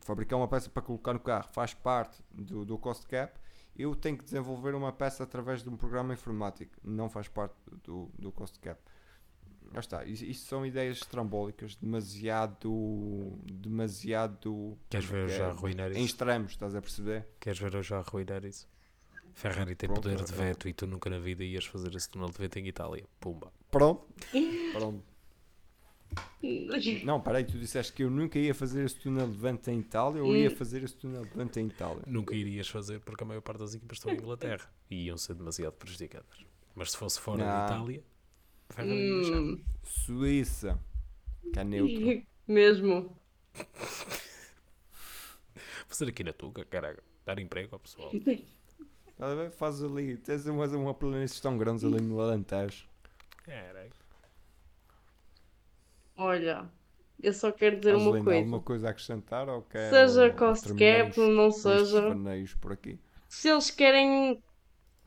[0.00, 3.32] Fabricar uma peça para colocar no carro faz parte do, do cost cap.
[3.76, 8.10] Eu tenho que desenvolver uma peça através de um programa informático, não faz parte do,
[8.18, 8.80] do cost cap.
[9.72, 13.36] Já está, isso, isso são ideias estrambólicas, demasiado.
[13.52, 14.78] demasiado.
[14.88, 16.04] Queres ver eu já é, arruinar em isso?
[16.04, 17.26] extremos, estás a perceber?
[17.40, 18.68] Queres ver eu já arruinar isso?
[19.32, 20.36] Ferrari tem Pronto, poder de é.
[20.36, 23.04] veto e tu nunca na vida ias fazer esse túnel de vento em Itália.
[23.18, 23.52] Pumba.
[23.70, 24.06] Pronto.
[24.72, 25.02] Pronto.
[27.04, 30.22] Não, peraí, tu disseste que eu nunca ia fazer esse túnel de vento em Itália
[30.22, 32.02] ou ia fazer esse túnel de vento em Itália?
[32.06, 35.34] Nunca irias fazer porque a maior parte das equipas estão em Inglaterra e iam ser
[35.34, 36.44] demasiado prejudicadas.
[36.74, 37.46] Mas se fosse fora Não.
[37.46, 38.04] da Itália.
[38.78, 40.78] Hum, Suíça,
[41.52, 42.22] que é neutro.
[42.46, 43.16] mesmo.
[45.86, 47.02] Fazer aqui na Tuga, caralho.
[47.24, 48.10] Dar emprego ao pessoal.
[49.56, 52.86] Faz ali, tens uma, uma planície tão grandes ali no Alentejo.
[53.44, 53.90] Caralho.
[56.16, 56.70] Olha,
[57.22, 58.38] eu só quero dizer uma coisa.
[58.40, 62.16] alguma coisa a acrescentar ou quer Seja cost cap, não seja.
[62.60, 62.98] por aqui?
[63.28, 64.42] Se eles querem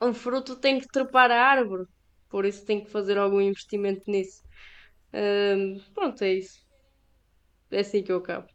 [0.00, 1.84] um fruto, tem que trepar a árvore.
[2.28, 4.42] Por isso tem que fazer algum investimento nisso.
[5.12, 6.60] Ahm, pronto, é isso.
[7.70, 8.48] É assim que eu acabo.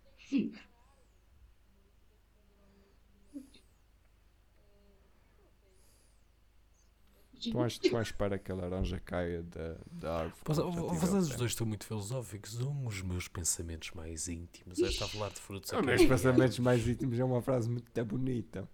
[7.48, 10.42] Estão à, estão à espera que a laranja caia da, da árvore.
[10.48, 11.40] Mas, Vocês os tempo.
[11.40, 12.60] dois estão muito filosóficos.
[12.60, 15.72] Um dos meus pensamentos mais íntimos é estar a falar de frutos.
[15.72, 15.86] Os ok?
[15.88, 18.68] meus pensamentos mais íntimos é uma frase muito bonita.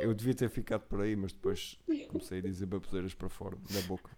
[0.00, 1.78] Eu devia ter ficado por aí, mas depois
[2.08, 4.10] comecei a dizer baboseiras para fora da boca.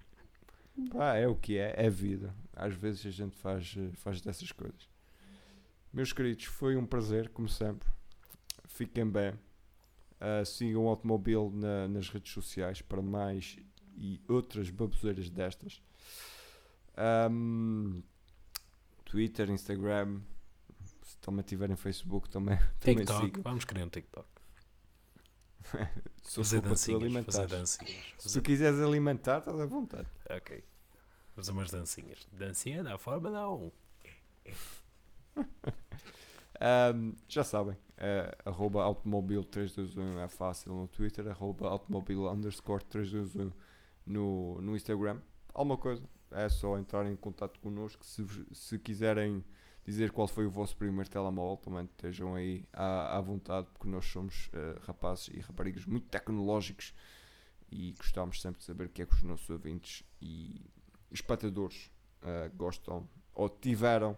[0.91, 2.35] Pá, é o que é, é vida.
[2.55, 4.89] Às vezes a gente faz, eh, faz dessas coisas.
[5.93, 7.89] Meus queridos, foi um prazer, como sempre.
[8.67, 9.33] Fiquem bem.
[10.21, 13.57] Ah, sigam o Automóvel na- nas redes sociais para mais
[13.97, 15.81] e outras baboseiras destas.
[16.97, 18.01] Ahm,
[19.05, 20.21] Twitter, Instagram.
[21.03, 23.25] Se também tiverem Facebook, também, também TikTok.
[23.27, 23.43] sigam.
[23.43, 24.29] Vamos criar um TikTok.
[26.23, 27.25] Fazer dancinhas.
[27.25, 28.05] Fazer dancinhas.
[28.19, 30.09] Se quiseres alimentar, estás à vontade.
[30.31, 30.63] Ok.
[31.35, 32.27] Fazer umas dancinhas.
[32.33, 33.71] Dancinha da Fórmula 1.
[36.61, 43.53] Ahm, já sabem, eh, arroba automobil321 é fácil no Twitter, arroba automobil underscore 321
[44.07, 45.21] no, no Instagram.
[45.55, 48.05] Alguma coisa, é só entrar em contato connosco.
[48.05, 49.45] Se, se quiserem
[49.85, 54.05] dizer qual foi o vosso primeiro telemóvel, também estejam aí à, à vontade, porque nós
[54.05, 56.93] somos eh, rapazes e raparigas muito tecnológicos
[57.71, 60.61] e gostamos sempre de saber o que é que os nossos ouvintes e
[61.11, 61.91] espectadores
[62.23, 64.17] eh, gostam ou tiveram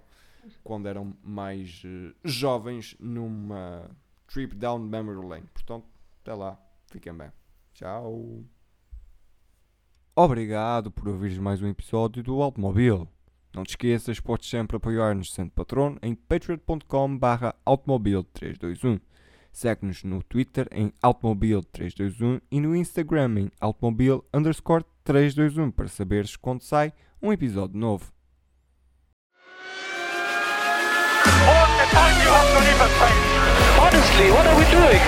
[0.63, 3.91] quando eram mais eh, jovens numa
[4.27, 5.47] trip down memory lane.
[5.53, 5.87] Portanto,
[6.23, 7.31] até lá, fiquem bem.
[7.75, 8.45] Tchau.
[10.15, 13.09] Obrigado por ouvires mais um episódio do Automóvel.
[13.55, 19.01] Não te esqueças, podes sempre apoiar-nos sendo patrono em patreon.com barra automobil321.
[19.53, 26.63] Segue-nos no Twitter em automobil321 e no Instagram em automobil underscore 321 para saberes quando
[26.63, 28.13] sai um episódio novo.
[31.91, 33.23] time you have not even paid.
[33.83, 35.03] Honestly, what are we doing?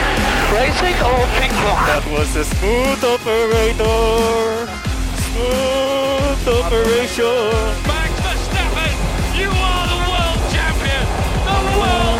[0.52, 1.80] Racing or ping pong?
[1.88, 4.68] That was a smooth operator.
[5.30, 7.48] Smooth operation.
[7.88, 8.94] Max Verstappen,
[9.38, 11.04] you are the world champion.
[11.46, 12.11] The world